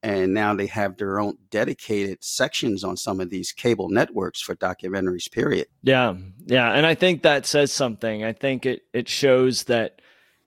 and 0.02 0.34
now 0.34 0.54
they 0.54 0.66
have 0.66 0.96
their 0.96 1.18
own 1.18 1.36
dedicated 1.50 2.22
sections 2.22 2.84
on 2.84 2.96
some 2.96 3.20
of 3.20 3.30
these 3.30 3.52
cable 3.52 3.88
networks 3.88 4.40
for 4.40 4.54
documentaries 4.54 5.30
period. 5.30 5.66
Yeah 5.82 6.14
yeah 6.44 6.72
and 6.72 6.86
i 6.86 6.94
think 6.94 7.22
that 7.22 7.46
says 7.46 7.72
something. 7.72 8.24
I 8.24 8.32
think 8.32 8.66
it 8.66 8.82
it 8.92 9.08
shows 9.08 9.64
that 9.64 10.00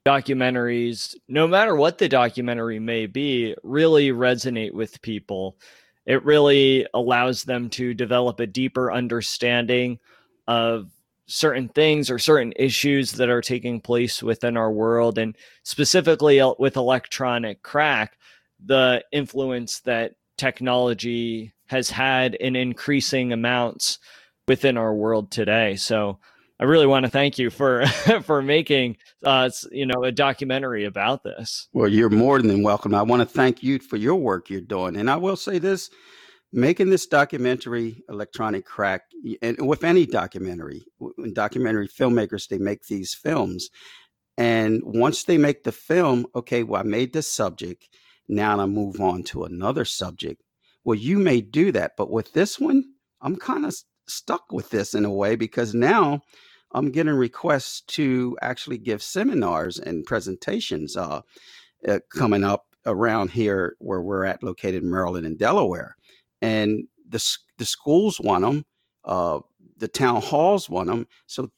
documentaries 0.06 1.16
no 1.28 1.48
matter 1.48 1.76
what 1.76 1.98
the 1.98 2.10
documentary 2.10 2.80
may 2.80 3.06
be 3.06 3.56
really 3.64 4.10
resonate 4.10 4.74
with 4.74 5.02
people. 5.02 5.58
It 6.06 6.24
really 6.26 6.88
allows 6.94 7.44
them 7.44 7.70
to 7.72 7.94
develop 7.94 8.40
a 8.40 8.48
deeper 8.48 8.92
understanding 8.92 10.00
of 10.48 10.90
certain 11.28 11.70
things 11.70 12.10
or 12.10 12.18
certain 12.18 12.54
issues 12.56 13.12
that 13.12 13.30
are 13.30 13.42
taking 13.42 13.80
place 13.80 14.24
within 14.24 14.58
our 14.58 14.72
world 14.72 15.20
and 15.20 15.38
specifically 15.62 16.42
with 16.58 16.76
electronic 16.76 17.62
crack 17.62 18.18
the 18.64 19.04
influence 19.12 19.80
that 19.82 20.14
technology 20.38 21.54
has 21.68 21.90
had 21.90 22.36
in 22.36 22.56
increasing 22.56 23.32
amounts 23.32 24.00
within 24.48 24.78
our 24.78 24.94
world 24.94 25.32
today. 25.32 25.76
So 25.76 26.20
i 26.60 26.66
really 26.66 26.88
want 26.88 27.06
to 27.06 27.10
thank 27.10 27.40
you 27.40 27.50
for 27.50 27.86
for 28.24 28.42
making 28.42 28.98
uh 29.24 29.50
you 29.72 29.86
know 29.86 30.04
a 30.04 30.12
documentary 30.12 30.86
about 30.86 31.24
this. 31.24 31.68
Well 31.74 31.88
you're 31.88 32.10
more 32.10 32.42
than 32.42 32.64
welcome. 32.64 32.96
I 32.96 33.04
want 33.04 33.22
to 33.22 33.26
thank 33.26 33.64
you 33.64 33.80
for 33.80 33.98
your 33.98 34.16
work 34.16 34.50
you're 34.50 34.62
doing. 34.62 34.96
And 34.96 35.10
i 35.10 35.16
will 35.16 35.38
say 35.38 35.60
this 35.60 35.90
making 36.52 36.90
this 36.90 37.06
documentary 37.06 38.04
electronic 38.10 38.66
crack 38.66 39.04
and 39.42 39.68
with 39.68 39.84
any 39.84 40.06
documentary 40.06 40.84
documentary 41.34 41.88
filmmakers 41.88 42.48
they 42.48 42.58
make 42.58 42.86
these 42.88 43.14
films. 43.14 43.70
And 44.38 44.82
once 44.84 45.24
they 45.24 45.38
make 45.38 45.64
the 45.64 45.72
film 45.72 46.26
okay 46.36 46.64
well 46.64 46.82
i 46.82 46.84
made 46.84 47.14
this 47.14 47.32
subject 47.32 47.88
now 48.30 48.60
i 48.60 48.66
move 48.66 49.00
on 49.02 49.24
to 49.24 49.44
another 49.44 49.86
subject 49.86 50.42
well 50.84 50.96
you 50.96 51.18
may 51.20 51.42
do 51.42 51.72
that 51.72 51.94
but 51.98 52.10
with 52.10 52.34
this 52.34 52.60
one 52.60 52.84
i'm 53.22 53.36
kind 53.36 53.66
of 53.66 53.76
stuck 54.08 54.52
with 54.52 54.70
this 54.70 54.94
in 54.94 55.06
a 55.06 55.12
way 55.12 55.36
because 55.36 55.74
now 55.74 56.22
i'm 56.72 56.92
getting 56.92 57.14
requests 57.14 57.82
to 57.82 58.38
actually 58.42 58.78
give 58.78 59.04
seminars 59.04 59.80
and 59.80 60.06
presentations 60.06 60.96
uh, 60.96 61.22
uh 61.88 62.00
coming 62.12 62.44
up 62.44 62.66
around 62.86 63.30
here 63.30 63.76
where 63.80 64.02
we're 64.02 64.24
at 64.24 64.42
located 64.42 64.84
in 64.84 64.90
maryland 64.90 65.26
and 65.26 65.38
delaware 65.38 65.96
and 66.42 66.88
the 67.10 67.20
the 67.58 67.66
schools 67.66 68.20
want 68.20 68.44
them, 68.44 68.66
uh, 69.06 69.40
the 69.78 69.88
town 69.88 70.22
halls 70.22 70.70
want 70.70 70.88
them. 70.88 71.08
So 71.28 71.52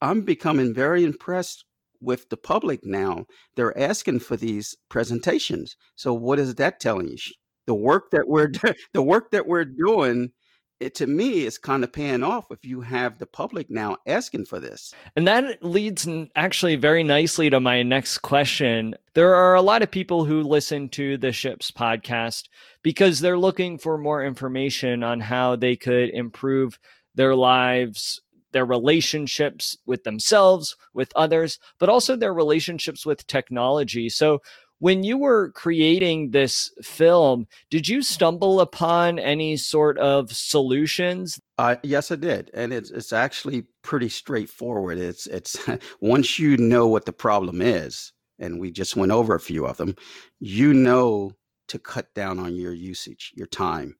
I'm 0.00 0.22
becoming 0.22 0.72
very 0.72 1.04
impressed 1.04 1.64
with 2.00 2.28
the 2.28 2.36
public 2.36 2.80
now. 2.84 3.26
They're 3.56 3.76
asking 3.78 4.20
for 4.20 4.36
these 4.36 4.76
presentations. 4.88 5.76
So 5.96 6.12
what 6.14 6.38
is 6.38 6.54
that 6.56 6.80
telling 6.80 7.08
you? 7.08 7.18
The 7.66 7.74
work 7.74 8.10
that 8.10 8.26
we're 8.26 8.50
the 8.92 9.02
work 9.02 9.30
that 9.32 9.46
we're 9.46 9.64
doing 9.64 10.32
it 10.80 10.94
to 10.94 11.06
me 11.06 11.44
is 11.44 11.58
kind 11.58 11.84
of 11.84 11.92
paying 11.92 12.22
off 12.22 12.46
if 12.50 12.64
you 12.64 12.80
have 12.80 13.18
the 13.18 13.26
public 13.26 13.70
now 13.70 13.98
asking 14.06 14.46
for 14.46 14.58
this. 14.58 14.94
And 15.14 15.28
that 15.28 15.62
leads 15.62 16.08
actually 16.34 16.76
very 16.76 17.04
nicely 17.04 17.50
to 17.50 17.60
my 17.60 17.82
next 17.82 18.18
question. 18.18 18.94
There 19.14 19.34
are 19.34 19.54
a 19.54 19.62
lot 19.62 19.82
of 19.82 19.90
people 19.90 20.24
who 20.24 20.42
listen 20.42 20.88
to 20.90 21.18
the 21.18 21.32
Ships 21.32 21.70
podcast 21.70 22.48
because 22.82 23.20
they're 23.20 23.38
looking 23.38 23.76
for 23.78 23.98
more 23.98 24.24
information 24.24 25.04
on 25.04 25.20
how 25.20 25.54
they 25.54 25.76
could 25.76 26.08
improve 26.10 26.78
their 27.14 27.34
lives, 27.34 28.20
their 28.52 28.64
relationships 28.64 29.76
with 29.86 30.04
themselves, 30.04 30.76
with 30.94 31.12
others, 31.16 31.58
but 31.78 31.88
also 31.88 32.16
their 32.16 32.34
relationships 32.34 33.06
with 33.06 33.26
technology. 33.26 34.08
So, 34.08 34.40
when 34.78 35.04
you 35.04 35.18
were 35.18 35.50
creating 35.52 36.30
this 36.30 36.72
film, 36.82 37.46
did 37.68 37.86
you 37.86 38.02
stumble 38.02 38.60
upon 38.60 39.18
any 39.18 39.58
sort 39.58 39.98
of 39.98 40.32
solutions? 40.32 41.38
Uh, 41.58 41.76
yes, 41.82 42.10
I 42.10 42.16
did, 42.16 42.50
and 42.54 42.72
it's 42.72 42.90
it's 42.90 43.12
actually 43.12 43.66
pretty 43.82 44.08
straightforward. 44.08 44.98
It's 44.98 45.26
it's 45.26 45.58
once 46.00 46.38
you 46.38 46.56
know 46.56 46.86
what 46.88 47.04
the 47.04 47.12
problem 47.12 47.60
is, 47.60 48.12
and 48.38 48.58
we 48.58 48.70
just 48.70 48.96
went 48.96 49.12
over 49.12 49.34
a 49.34 49.40
few 49.40 49.66
of 49.66 49.76
them, 49.76 49.96
you 50.38 50.72
know 50.72 51.32
to 51.70 51.78
cut 51.78 52.12
down 52.14 52.40
on 52.40 52.56
your 52.56 52.72
usage, 52.72 53.32
your 53.36 53.46
time. 53.46 53.96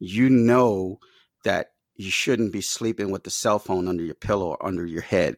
You 0.00 0.28
know 0.28 0.98
that 1.44 1.68
you 1.96 2.10
shouldn't 2.10 2.52
be 2.52 2.60
sleeping 2.60 3.10
with 3.10 3.24
the 3.24 3.30
cell 3.30 3.58
phone 3.58 3.88
under 3.88 4.02
your 4.02 4.14
pillow 4.14 4.48
or 4.50 4.66
under 4.66 4.86
your 4.86 5.02
head 5.02 5.36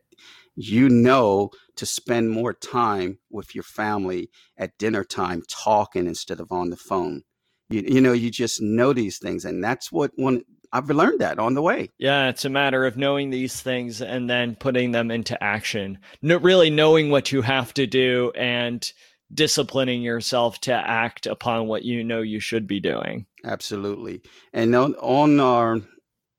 you 0.57 0.89
know 0.89 1.51
to 1.77 1.87
spend 1.87 2.31
more 2.31 2.53
time 2.53 3.19
with 3.31 3.55
your 3.55 3.65
family 3.65 4.31
at 4.57 4.77
dinner 4.79 5.05
time 5.05 5.43
talking 5.49 6.07
instead 6.07 6.41
of 6.41 6.53
on 6.53 6.71
the 6.71 6.77
phone. 6.77 7.23
You, 7.69 7.83
you 7.87 8.01
know, 8.01 8.13
you 8.13 8.31
just 8.31 8.61
know 8.61 8.93
these 8.93 9.19
things. 9.19 9.45
And 9.45 9.63
that's 9.63 9.91
what 9.91 10.13
one 10.17 10.43
I've 10.73 10.91
learned 10.91 11.21
that 11.21 11.39
on 11.39 11.55
the 11.55 11.63
way. 11.63 11.91
Yeah, 11.99 12.29
it's 12.29 12.45
a 12.45 12.51
matter 12.51 12.85
of 12.85 12.97
knowing 12.97 13.31
these 13.31 13.61
things 13.61 14.03
and 14.03 14.29
then 14.29 14.57
putting 14.57 14.93
them 14.93 15.11
into 15.11 15.41
action. 15.43 15.99
No, 16.21 16.37
really 16.37 16.71
knowing 16.71 17.11
what 17.11 17.33
you 17.33 17.43
have 17.43 17.73
to 17.75 17.87
do 17.87 18.33
and 18.37 18.93
disciplining 19.33 20.03
yourself 20.03 20.61
to 20.61 20.73
act 20.73 21.27
upon 21.27 21.67
what 21.67 21.85
you 21.85 22.05
know 22.05 22.23
you 22.23 22.41
should 22.41 22.67
be 22.67 22.81
doing. 22.81 23.27
Absolutely. 23.45 24.21
And 24.53 24.75
on, 24.75 24.95
on 24.97 25.41
our 25.41 25.81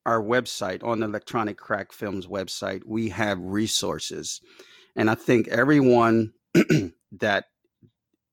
our 0.05 0.21
website, 0.21 0.83
on 0.83 0.99
the 0.99 1.07
Electronic 1.07 1.57
Crack 1.57 1.91
Films 1.91 2.27
website, 2.27 2.83
we 2.85 3.09
have 3.09 3.39
resources. 3.39 4.41
And 4.95 5.09
I 5.09 5.15
think 5.15 5.47
everyone 5.47 6.33
that 7.11 7.45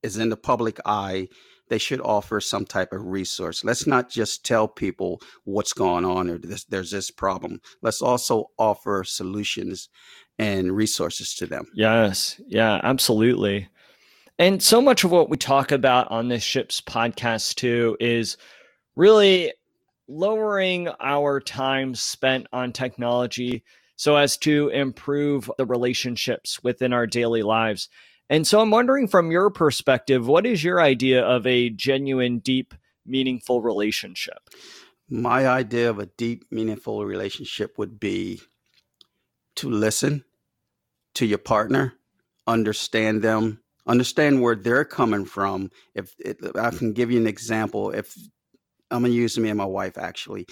is 0.02 0.16
in 0.16 0.28
the 0.28 0.36
public 0.36 0.78
eye, 0.84 1.28
they 1.68 1.78
should 1.78 2.00
offer 2.02 2.40
some 2.40 2.66
type 2.66 2.92
of 2.92 3.04
resource. 3.06 3.64
Let's 3.64 3.86
not 3.86 4.10
just 4.10 4.44
tell 4.44 4.68
people 4.68 5.22
what's 5.44 5.72
going 5.72 6.04
on 6.04 6.28
or 6.28 6.38
this, 6.38 6.64
there's 6.64 6.90
this 6.90 7.10
problem. 7.10 7.60
Let's 7.80 8.02
also 8.02 8.50
offer 8.58 9.04
solutions 9.04 9.88
and 10.38 10.76
resources 10.76 11.34
to 11.36 11.46
them. 11.46 11.66
Yes. 11.74 12.40
Yeah, 12.46 12.80
absolutely. 12.82 13.68
And 14.38 14.62
so 14.62 14.82
much 14.82 15.04
of 15.04 15.10
what 15.10 15.30
we 15.30 15.36
talk 15.36 15.72
about 15.72 16.10
on 16.10 16.28
this 16.28 16.42
Ships 16.42 16.80
podcast 16.80 17.54
too 17.54 17.96
is 18.00 18.36
really 18.96 19.52
lowering 20.12 20.88
our 21.00 21.40
time 21.40 21.94
spent 21.94 22.46
on 22.52 22.72
technology 22.72 23.64
so 23.96 24.16
as 24.16 24.36
to 24.36 24.68
improve 24.68 25.50
the 25.58 25.66
relationships 25.66 26.62
within 26.62 26.92
our 26.92 27.06
daily 27.06 27.42
lives. 27.42 27.88
And 28.28 28.46
so 28.46 28.60
I'm 28.60 28.70
wondering 28.70 29.08
from 29.08 29.30
your 29.30 29.50
perspective, 29.50 30.26
what 30.26 30.46
is 30.46 30.62
your 30.62 30.80
idea 30.80 31.22
of 31.22 31.46
a 31.46 31.70
genuine, 31.70 32.38
deep, 32.38 32.74
meaningful 33.06 33.62
relationship? 33.62 34.50
My 35.08 35.46
idea 35.46 35.90
of 35.90 35.98
a 35.98 36.06
deep, 36.06 36.44
meaningful 36.50 37.04
relationship 37.04 37.78
would 37.78 38.00
be 38.00 38.40
to 39.56 39.68
listen 39.68 40.24
to 41.14 41.26
your 41.26 41.38
partner, 41.38 41.94
understand 42.46 43.22
them, 43.22 43.60
understand 43.86 44.40
where 44.40 44.56
they're 44.56 44.84
coming 44.84 45.24
from. 45.24 45.70
If 45.94 46.14
it, 46.18 46.38
I 46.56 46.70
can 46.70 46.92
give 46.92 47.10
you 47.10 47.20
an 47.20 47.26
example, 47.26 47.90
if 47.90 48.16
I'm 48.92 49.02
gonna 49.02 49.14
use 49.14 49.38
me 49.38 49.48
and 49.48 49.58
my 49.58 49.64
wife 49.64 49.98
actually. 49.98 50.46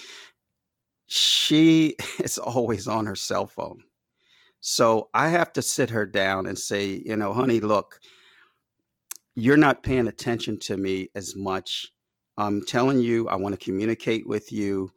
She 1.07 1.95
is 2.23 2.37
always 2.37 2.87
on 2.87 3.05
her 3.05 3.15
cell 3.15 3.47
phone. 3.47 3.83
So 4.61 5.09
I 5.13 5.29
have 5.29 5.53
to 5.53 5.61
sit 5.61 5.89
her 5.89 6.05
down 6.05 6.45
and 6.45 6.57
say, 6.57 7.01
you 7.05 7.15
know, 7.15 7.33
honey, 7.33 7.59
look, 7.59 7.99
you're 9.35 9.57
not 9.57 9.83
paying 9.83 10.07
attention 10.07 10.59
to 10.59 10.77
me 10.77 11.09
as 11.15 11.35
much. 11.35 11.87
I'm 12.37 12.63
telling 12.65 12.99
you, 12.99 13.27
I 13.27 13.35
want 13.35 13.57
to 13.57 13.63
communicate 13.63 14.27
with 14.27 14.51
you. 14.51 14.91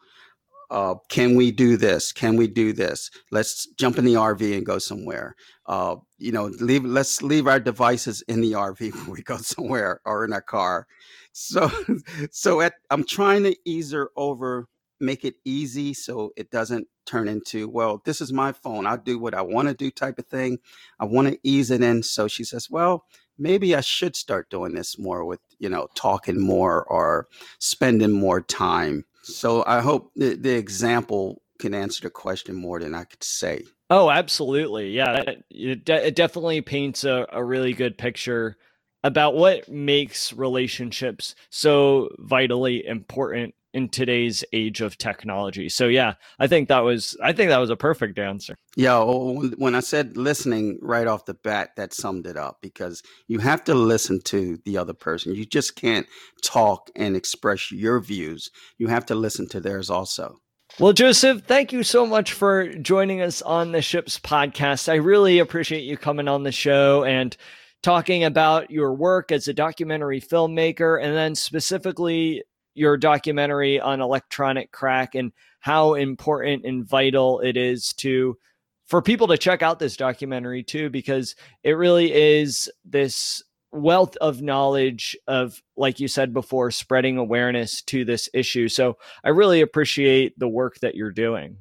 Uh, 0.71 0.95
can 1.09 1.35
we 1.35 1.51
do 1.51 1.77
this? 1.77 2.13
Can 2.13 2.37
we 2.37 2.47
do 2.47 2.73
this? 2.73 3.11
Let's 3.31 3.67
jump 3.79 3.99
in 3.99 4.05
the 4.05 4.15
RV 4.15 4.57
and 4.57 4.67
go 4.67 4.79
somewhere. 4.79 5.35
Uh, 5.67 5.97
you 6.19 6.33
know, 6.33 6.47
leave. 6.61 6.85
Let's 6.85 7.23
leave 7.23 7.47
our 7.47 7.61
devices 7.61 8.23
in 8.29 8.41
the 8.41 8.53
RV 8.53 8.95
when 9.07 9.11
we 9.11 9.23
go 9.23 9.37
somewhere 9.37 10.01
or 10.05 10.25
in 10.25 10.33
our 10.33 10.43
car. 10.43 10.87
So, 11.35 11.71
so 12.31 12.61
at, 12.63 12.75
I'm 12.91 13.05
trying 13.05 13.43
to 13.43 13.57
ease 13.67 13.93
her 13.93 14.11
over, 14.17 14.69
make 15.01 15.25
it 15.25 15.35
easy 15.45 15.93
so 15.93 16.33
it 16.37 16.51
doesn't 16.51 16.87
turn 17.05 17.29
into, 17.29 17.69
well, 17.69 18.01
this 18.05 18.21
is 18.21 18.33
my 18.33 18.53
phone. 18.53 18.87
I'll 18.87 18.97
do 18.97 19.19
what 19.19 19.35
I 19.35 19.43
want 19.43 19.69
to 19.69 19.75
do 19.75 19.91
type 19.91 20.19
of 20.19 20.27
thing. 20.27 20.59
I 20.99 21.05
want 21.05 21.29
to 21.29 21.39
ease 21.43 21.71
it 21.71 21.83
in. 21.83 22.03
So 22.03 22.29
she 22.29 22.45
says, 22.45 22.71
well, 22.71 23.05
maybe 23.37 23.75
I 23.75 23.81
should 23.81 24.17
start 24.17 24.49
doing 24.49 24.75
this 24.75 24.99
more 24.99 25.25
with, 25.25 25.41
you 25.59 25.69
know, 25.69 25.89
talking 25.95 26.41
more 26.41 26.85
or 26.85 27.29
spending 27.59 28.13
more 28.13 28.41
time. 28.41 29.05
So 29.23 29.65
I 29.67 29.81
hope 29.81 30.13
the, 30.15 30.37
the 30.37 30.55
example 30.55 31.43
can 31.59 31.75
answer 31.75 32.03
the 32.03 32.11
question 32.11 32.55
more 32.55 32.79
than 32.79 32.95
I 32.95 33.05
could 33.05 33.25
say. 33.25 33.65
Oh, 33.91 34.09
absolutely. 34.09 34.91
Yeah. 34.91 35.23
It, 35.51 35.89
it 35.89 36.17
definitely 36.17 36.61
paints 36.61 37.05
a, 37.05 37.27
a 37.33 37.45
really 37.45 37.73
good 37.73 37.99
picture 37.99 38.57
about 39.05 39.35
what 39.35 39.69
makes 39.69 40.33
relationships 40.33 41.37
so 41.51 42.09
vitally 42.19 42.85
important 42.85 43.55
in 43.75 43.89
today's 43.89 44.45
age 44.53 44.81
of 44.81 44.97
technology. 44.97 45.69
So 45.69 45.89
yeah, 45.89 46.15
I 46.39 46.47
think 46.47 46.69
that 46.69 46.81
was 46.81 47.17
I 47.23 47.33
think 47.33 47.51
that 47.51 47.59
was 47.59 47.71
a 47.71 47.77
perfect 47.77 48.19
answer. 48.19 48.57
Yeah, 48.77 48.97
oh, 48.97 49.43
oh, 49.43 49.49
when 49.59 49.75
I 49.75 49.81
said 49.81 50.17
listening 50.17 50.79
right 50.81 51.07
off 51.07 51.27
the 51.27 51.35
bat, 51.35 51.71
that 51.77 51.93
summed 51.93 52.27
it 52.27 52.37
up 52.37 52.59
because 52.63 53.03
you 53.29 53.41
have 53.41 53.63
to 53.65 53.75
listen 53.75 54.21
to 54.27 54.59
the 54.65 54.79
other 54.79 54.95
person. 54.95 55.35
You 55.35 55.45
just 55.45 55.77
can't 55.77 56.07
talk 56.43 56.89
and 56.97 57.15
express 57.15 57.71
your 57.71 58.01
views. 58.01 58.51
You 58.79 58.87
have 58.87 59.05
to 59.07 59.15
listen 59.15 59.49
to 59.49 59.61
theirs 59.61 59.91
also. 59.91 60.39
Well, 60.81 60.93
Joseph, 60.93 61.43
thank 61.47 61.73
you 61.73 61.83
so 61.83 62.07
much 62.07 62.33
for 62.33 62.69
joining 62.69 63.21
us 63.21 63.43
on 63.43 63.73
the 63.73 63.83
Ships 63.83 64.19
podcast. 64.19 64.89
I 64.89 64.97
really 64.97 65.39
appreciate 65.39 65.85
you 65.85 65.97
coming 65.97 66.27
on 66.27 66.43
the 66.43 66.51
show 66.51 67.05
and 67.05 67.37
talking 67.85 68.25
about 68.25 68.71
your 68.71 68.95
work 68.95 69.31
as 69.31 69.47
a 69.47 69.53
documentary 69.53 70.19
filmmaker 70.19 71.01
and 71.01 71.15
then 71.15 71.35
specifically 71.35 72.43
your 72.73 72.97
documentary 72.97 73.79
on 73.79 74.01
electronic 74.01 74.73
crack 74.73 75.15
and 75.15 75.33
how 75.61 75.93
important 75.93 76.65
and 76.65 76.89
vital 76.89 77.41
it 77.41 77.59
is 77.59 77.93
to 77.93 78.39
for 78.87 79.03
people 79.03 79.27
to 79.27 79.37
check 79.37 79.63
out 79.63 79.79
this 79.79 79.99
documentary 79.99 80.63
too 80.63 80.89
because 80.89 81.37
it 81.63 81.73
really 81.73 82.11
is 82.11 82.71
this 82.87 83.43
wealth 83.71 84.17
of 84.17 84.41
knowledge 84.41 85.15
of 85.27 85.63
like 85.77 86.01
you 86.01 86.09
said 86.09 86.33
before 86.33 86.71
spreading 86.71 87.19
awareness 87.19 87.83
to 87.83 88.03
this 88.07 88.31
issue. 88.33 88.67
So 88.69 88.97
i 89.23 89.29
really 89.29 89.61
appreciate 89.61 90.39
the 90.39 90.49
work 90.49 90.79
that 90.81 90.95
you're 90.95 91.13
doing. 91.13 91.59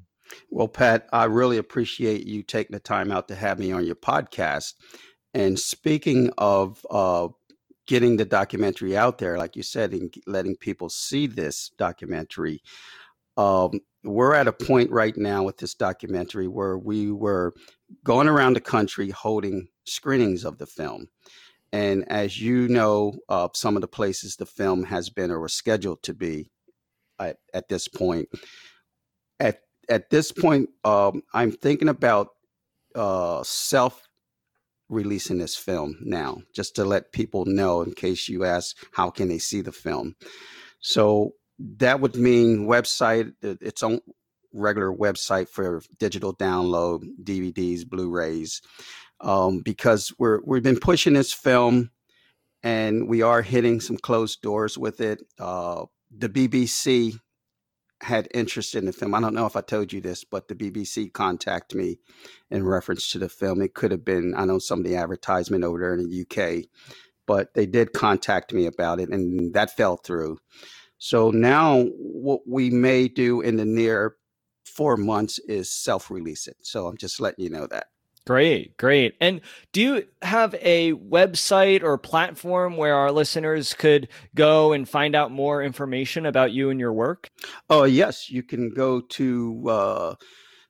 Well 0.50 0.70
pat 0.70 1.10
i 1.12 1.26
really 1.26 1.58
appreciate 1.58 2.26
you 2.26 2.44
taking 2.44 2.74
the 2.74 2.80
time 2.80 3.12
out 3.12 3.28
to 3.28 3.36
have 3.36 3.60
me 3.60 3.74
on 3.74 3.86
your 3.86 3.96
podcast 3.96 4.76
and 5.34 5.60
speaking 5.60 6.32
of 6.38 6.86
uh, 6.90 7.28
getting 7.88 8.18
the 8.18 8.26
documentary 8.26 8.96
out 8.96 9.18
there, 9.18 9.38
like 9.38 9.56
you 9.56 9.64
said, 9.64 9.94
and 9.94 10.14
letting 10.26 10.56
people 10.56 10.90
see 10.90 11.28
this 11.28 11.72
documentary. 11.78 12.62
Um, 13.36 13.80
we're 14.04 14.36
at 14.36 14.48
a 14.48 14.54
point 14.54 14.92
right 14.92 15.16
now 15.18 15.44
with 15.44 15.58
this 15.58 15.74
documentary 15.74 16.48
where 16.48 16.78
we 16.78 17.12
were 17.12 17.54
going 18.04 18.28
around 18.28 18.56
the 18.56 18.62
country 18.62 19.10
holding 19.10 19.68
screenings 19.86 20.44
of 20.46 20.58
the 20.58 20.68
film. 20.68 21.08
And 21.72 22.10
as 22.12 22.40
you 22.40 22.68
know, 22.68 23.16
uh, 23.30 23.48
some 23.56 23.76
of 23.76 23.82
the 23.82 23.88
places 23.88 24.36
the 24.36 24.46
film 24.46 24.84
has 24.84 25.10
been 25.10 25.32
or 25.32 25.40
was 25.40 25.54
scheduled 25.54 26.04
to 26.04 26.14
be 26.14 26.52
at, 27.20 27.38
at 27.54 27.68
this 27.70 27.88
point. 27.88 28.30
At 29.40 29.60
at 29.90 30.10
this 30.10 30.32
point, 30.32 30.70
um, 30.86 31.24
I'm 31.34 31.52
thinking 31.52 31.90
about 31.90 32.30
uh, 32.96 33.44
self 33.44 34.08
releasing 34.94 35.38
this 35.38 35.56
film 35.56 35.98
now, 36.02 36.42
just 36.54 36.76
to 36.76 36.86
let 36.86 37.12
people 37.12 37.46
know 37.46 37.82
in 37.82 37.94
case 37.94 38.30
you 38.30 38.46
ask 38.46 38.78
how 38.94 39.10
can 39.10 39.28
they 39.28 39.40
see 39.40 39.62
the 39.62 39.72
film. 39.72 40.16
So 40.80 41.34
that 41.60 42.00
would 42.00 42.16
mean 42.16 42.68
website, 42.68 43.34
its 43.42 43.84
own 43.84 44.00
regular 44.54 44.94
website 44.94 45.50
for 45.50 45.82
digital 45.98 46.36
download, 46.36 47.04
DVDs, 47.24 47.88
Blu-rays, 47.88 48.62
um, 49.22 49.60
because 49.60 50.14
we're 50.20 50.40
we've 50.46 50.64
been 50.64 50.80
pushing 50.80 51.14
this 51.14 51.34
film, 51.34 51.92
and 52.62 53.08
we 53.08 53.22
are 53.22 53.42
hitting 53.42 53.80
some 53.80 53.98
closed 53.98 54.42
doors 54.42 54.78
with 54.78 55.02
it. 55.02 55.22
Uh, 55.40 55.86
the 56.16 56.30
BBC 56.30 57.20
had 58.04 58.28
interest 58.34 58.76
in 58.76 58.86
the 58.86 58.94
film. 58.94 59.16
I 59.16 59.22
don't 59.22 59.34
know 59.34 59.46
if 59.46 59.56
I 59.56 59.62
told 59.62 59.94
you 59.94 60.02
this, 60.02 60.24
but 60.24 60.48
the 60.48 60.56
BBC 60.56 61.12
contacted 61.14 61.78
me 61.78 62.00
in 62.52 62.66
reference 62.66 63.12
to 63.12 63.20
the 63.20 63.30
film. 63.30 63.62
It 63.62 63.74
could 63.74 63.92
have 63.92 64.06
been, 64.06 64.34
I 64.36 64.46
know 64.46 64.60
some 64.60 64.80
of 64.80 64.86
the 64.86 64.96
advertisement 64.96 65.64
over 65.64 65.80
there 65.80 65.94
in 65.94 66.10
the 66.10 66.22
UK, 66.22 66.66
but 67.26 67.54
they 67.54 67.66
did 67.66 67.94
contact 67.94 68.54
me 68.54 68.66
about 68.66 69.00
it 69.00 69.10
and 69.10 69.54
that 69.54 69.76
fell 69.76 69.98
through. 69.98 70.38
So 70.98 71.32
now 71.32 71.84
what 71.98 72.42
we 72.48 72.70
may 72.70 73.08
do 73.08 73.42
in 73.42 73.58
the 73.58 73.66
near 73.66 74.16
four 74.66 74.98
months 74.98 75.40
is 75.40 75.70
self 75.70 76.10
release 76.10 76.48
it. 76.48 76.58
So 76.62 76.88
I'm 76.88 76.98
just 76.98 77.20
letting 77.20 77.44
you 77.44 77.50
know 77.50 77.68
that. 77.68 77.88
Great, 78.26 78.78
great. 78.78 79.16
And 79.20 79.42
do 79.74 79.82
you 79.82 80.08
have 80.22 80.56
a 80.62 80.94
website 80.94 81.84
or 81.84 81.98
platform 81.98 82.78
where 82.78 82.96
our 82.96 83.12
listeners 83.12 83.74
could 83.74 84.08
go 84.34 84.72
and 84.72 84.88
find 84.88 85.14
out 85.14 85.30
more 85.30 85.62
information 85.62 86.26
about 86.26 86.54
you 86.54 86.70
and 86.70 86.80
your 86.80 86.94
work? 86.94 87.30
Oh, 87.70 87.84
yes. 87.84 88.30
You 88.30 88.42
can 88.42 88.70
go 88.70 89.02
to 89.02 89.64
uh, 89.68 90.16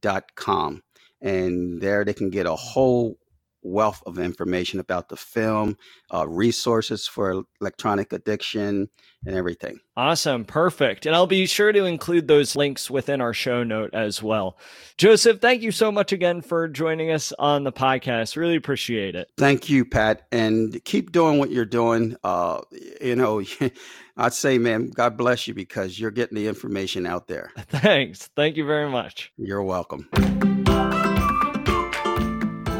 dot 0.02 0.34
com. 0.34 0.82
And 1.22 1.80
there 1.82 2.04
they 2.04 2.14
can 2.14 2.30
get 2.30 2.46
a 2.46 2.56
whole 2.56 3.18
wealth 3.62 4.02
of 4.06 4.18
information 4.18 4.80
about 4.80 5.08
the 5.08 5.16
film, 5.16 5.76
uh, 6.12 6.26
resources 6.28 7.06
for 7.06 7.44
electronic 7.60 8.12
addiction, 8.12 8.88
and 9.26 9.36
everything. 9.36 9.78
Awesome. 9.96 10.44
Perfect. 10.44 11.04
And 11.04 11.14
I'll 11.14 11.26
be 11.26 11.46
sure 11.46 11.72
to 11.72 11.84
include 11.84 12.26
those 12.26 12.56
links 12.56 12.90
within 12.90 13.20
our 13.20 13.34
show 13.34 13.62
note 13.62 13.90
as 13.92 14.22
well. 14.22 14.56
Joseph, 14.96 15.40
thank 15.40 15.62
you 15.62 15.72
so 15.72 15.92
much 15.92 16.12
again 16.12 16.40
for 16.40 16.68
joining 16.68 17.10
us 17.10 17.32
on 17.38 17.64
the 17.64 17.72
podcast. 17.72 18.36
Really 18.36 18.56
appreciate 18.56 19.14
it. 19.14 19.30
Thank 19.36 19.68
you, 19.68 19.84
Pat. 19.84 20.26
And 20.32 20.82
keep 20.84 21.12
doing 21.12 21.38
what 21.38 21.50
you're 21.50 21.66
doing. 21.66 22.16
Uh, 22.24 22.62
you 23.00 23.16
know, 23.16 23.42
I'd 24.16 24.32
say, 24.32 24.58
man, 24.58 24.88
God 24.88 25.16
bless 25.16 25.46
you 25.46 25.54
because 25.54 26.00
you're 26.00 26.10
getting 26.10 26.36
the 26.36 26.48
information 26.48 27.04
out 27.04 27.26
there. 27.28 27.52
Thanks. 27.68 28.30
Thank 28.36 28.56
you 28.56 28.64
very 28.64 28.88
much. 28.88 29.32
You're 29.36 29.62
welcome 29.62 30.08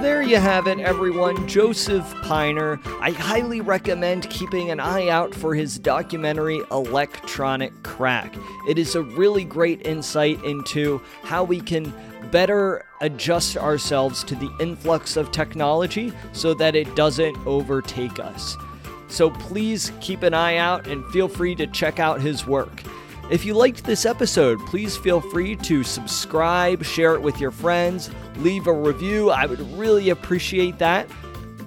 there 0.00 0.22
you 0.22 0.38
have 0.38 0.66
it, 0.66 0.78
everyone. 0.78 1.46
Joseph 1.46 2.14
Piner. 2.22 2.80
I 3.02 3.10
highly 3.10 3.60
recommend 3.60 4.30
keeping 4.30 4.70
an 4.70 4.80
eye 4.80 5.08
out 5.08 5.34
for 5.34 5.54
his 5.54 5.78
documentary, 5.78 6.62
Electronic 6.70 7.82
Crack. 7.82 8.34
It 8.66 8.78
is 8.78 8.94
a 8.94 9.02
really 9.02 9.44
great 9.44 9.86
insight 9.86 10.42
into 10.42 11.02
how 11.22 11.44
we 11.44 11.60
can 11.60 11.92
better 12.30 12.86
adjust 13.02 13.58
ourselves 13.58 14.24
to 14.24 14.34
the 14.34 14.50
influx 14.58 15.16
of 15.18 15.32
technology 15.32 16.12
so 16.32 16.54
that 16.54 16.74
it 16.74 16.94
doesn't 16.96 17.36
overtake 17.46 18.18
us. 18.18 18.56
So 19.08 19.30
please 19.30 19.92
keep 20.00 20.22
an 20.22 20.32
eye 20.32 20.56
out 20.56 20.86
and 20.86 21.04
feel 21.06 21.28
free 21.28 21.54
to 21.56 21.66
check 21.66 21.98
out 21.98 22.22
his 22.22 22.46
work. 22.46 22.82
If 23.30 23.44
you 23.44 23.54
liked 23.54 23.84
this 23.84 24.06
episode, 24.06 24.58
please 24.66 24.96
feel 24.96 25.20
free 25.20 25.54
to 25.54 25.84
subscribe, 25.84 26.82
share 26.82 27.14
it 27.14 27.22
with 27.22 27.38
your 27.38 27.52
friends, 27.52 28.10
leave 28.38 28.66
a 28.66 28.72
review. 28.72 29.30
I 29.30 29.46
would 29.46 29.60
really 29.78 30.10
appreciate 30.10 30.78
that. 30.78 31.08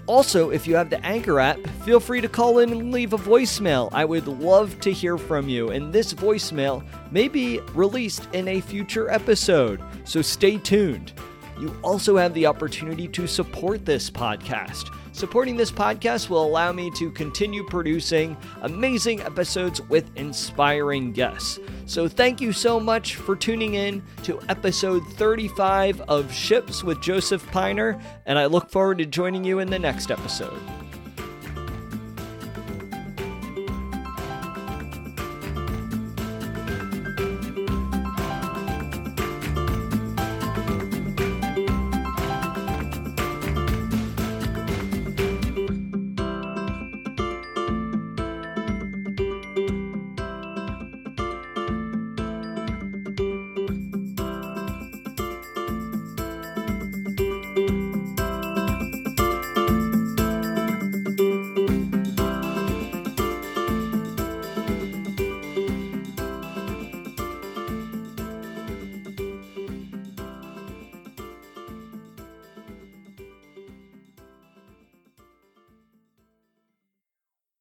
Also, 0.06 0.50
if 0.50 0.68
you 0.68 0.76
have 0.76 0.90
the 0.90 1.04
Anchor 1.06 1.40
app, 1.40 1.66
feel 1.86 2.02
free 2.02 2.20
to 2.20 2.28
call 2.28 2.60
in 2.60 2.74
and 2.74 2.92
leave 2.92 3.14
a 3.14 3.18
voicemail. 3.18 3.88
I 3.94 4.04
would 4.04 4.28
love 4.28 4.78
to 4.82 4.92
hear 4.92 5.18
from 5.18 5.48
you, 5.48 5.70
and 5.70 5.94
this 5.94 6.14
voicemail 6.14 6.86
may 7.14 7.30
be 7.30 7.62
released 7.74 8.28
in 8.34 8.50
a 8.50 8.60
future 8.60 9.10
episode, 9.10 9.82
so 10.04 10.22
stay 10.22 10.58
tuned. 10.58 11.14
You 11.58 11.74
also 11.82 12.18
have 12.18 12.34
the 12.34 12.46
opportunity 12.46 13.08
to 13.08 13.26
support 13.26 13.86
this 13.86 14.10
podcast. 14.10 14.94
Supporting 15.14 15.56
this 15.56 15.72
podcast 15.72 16.30
will 16.30 16.44
allow 16.44 16.72
me 16.72 16.90
to 16.92 17.12
continue 17.12 17.64
producing 17.64 18.36
amazing 18.64 19.22
episodes 19.22 19.80
with 19.84 20.10
inspiring 20.16 21.12
guests. 21.12 21.60
So, 21.86 22.08
thank 22.08 22.42
you 22.42 22.52
so 22.52 22.80
much 22.80 23.18
for 23.18 23.36
tuning 23.36 23.76
in 23.76 24.02
to 24.24 24.40
episode 24.50 25.04
35 25.14 26.02
of 26.02 26.34
Ships 26.34 26.84
with 26.84 27.00
Joseph 27.00 27.46
Piner, 27.52 28.02
and 28.26 28.40
I 28.40 28.48
look 28.48 28.72
forward 28.72 28.98
to 28.98 29.06
joining 29.06 29.44
you 29.44 29.60
in 29.60 29.70
the 29.70 29.78
next 29.78 30.10
episode. 30.10 30.60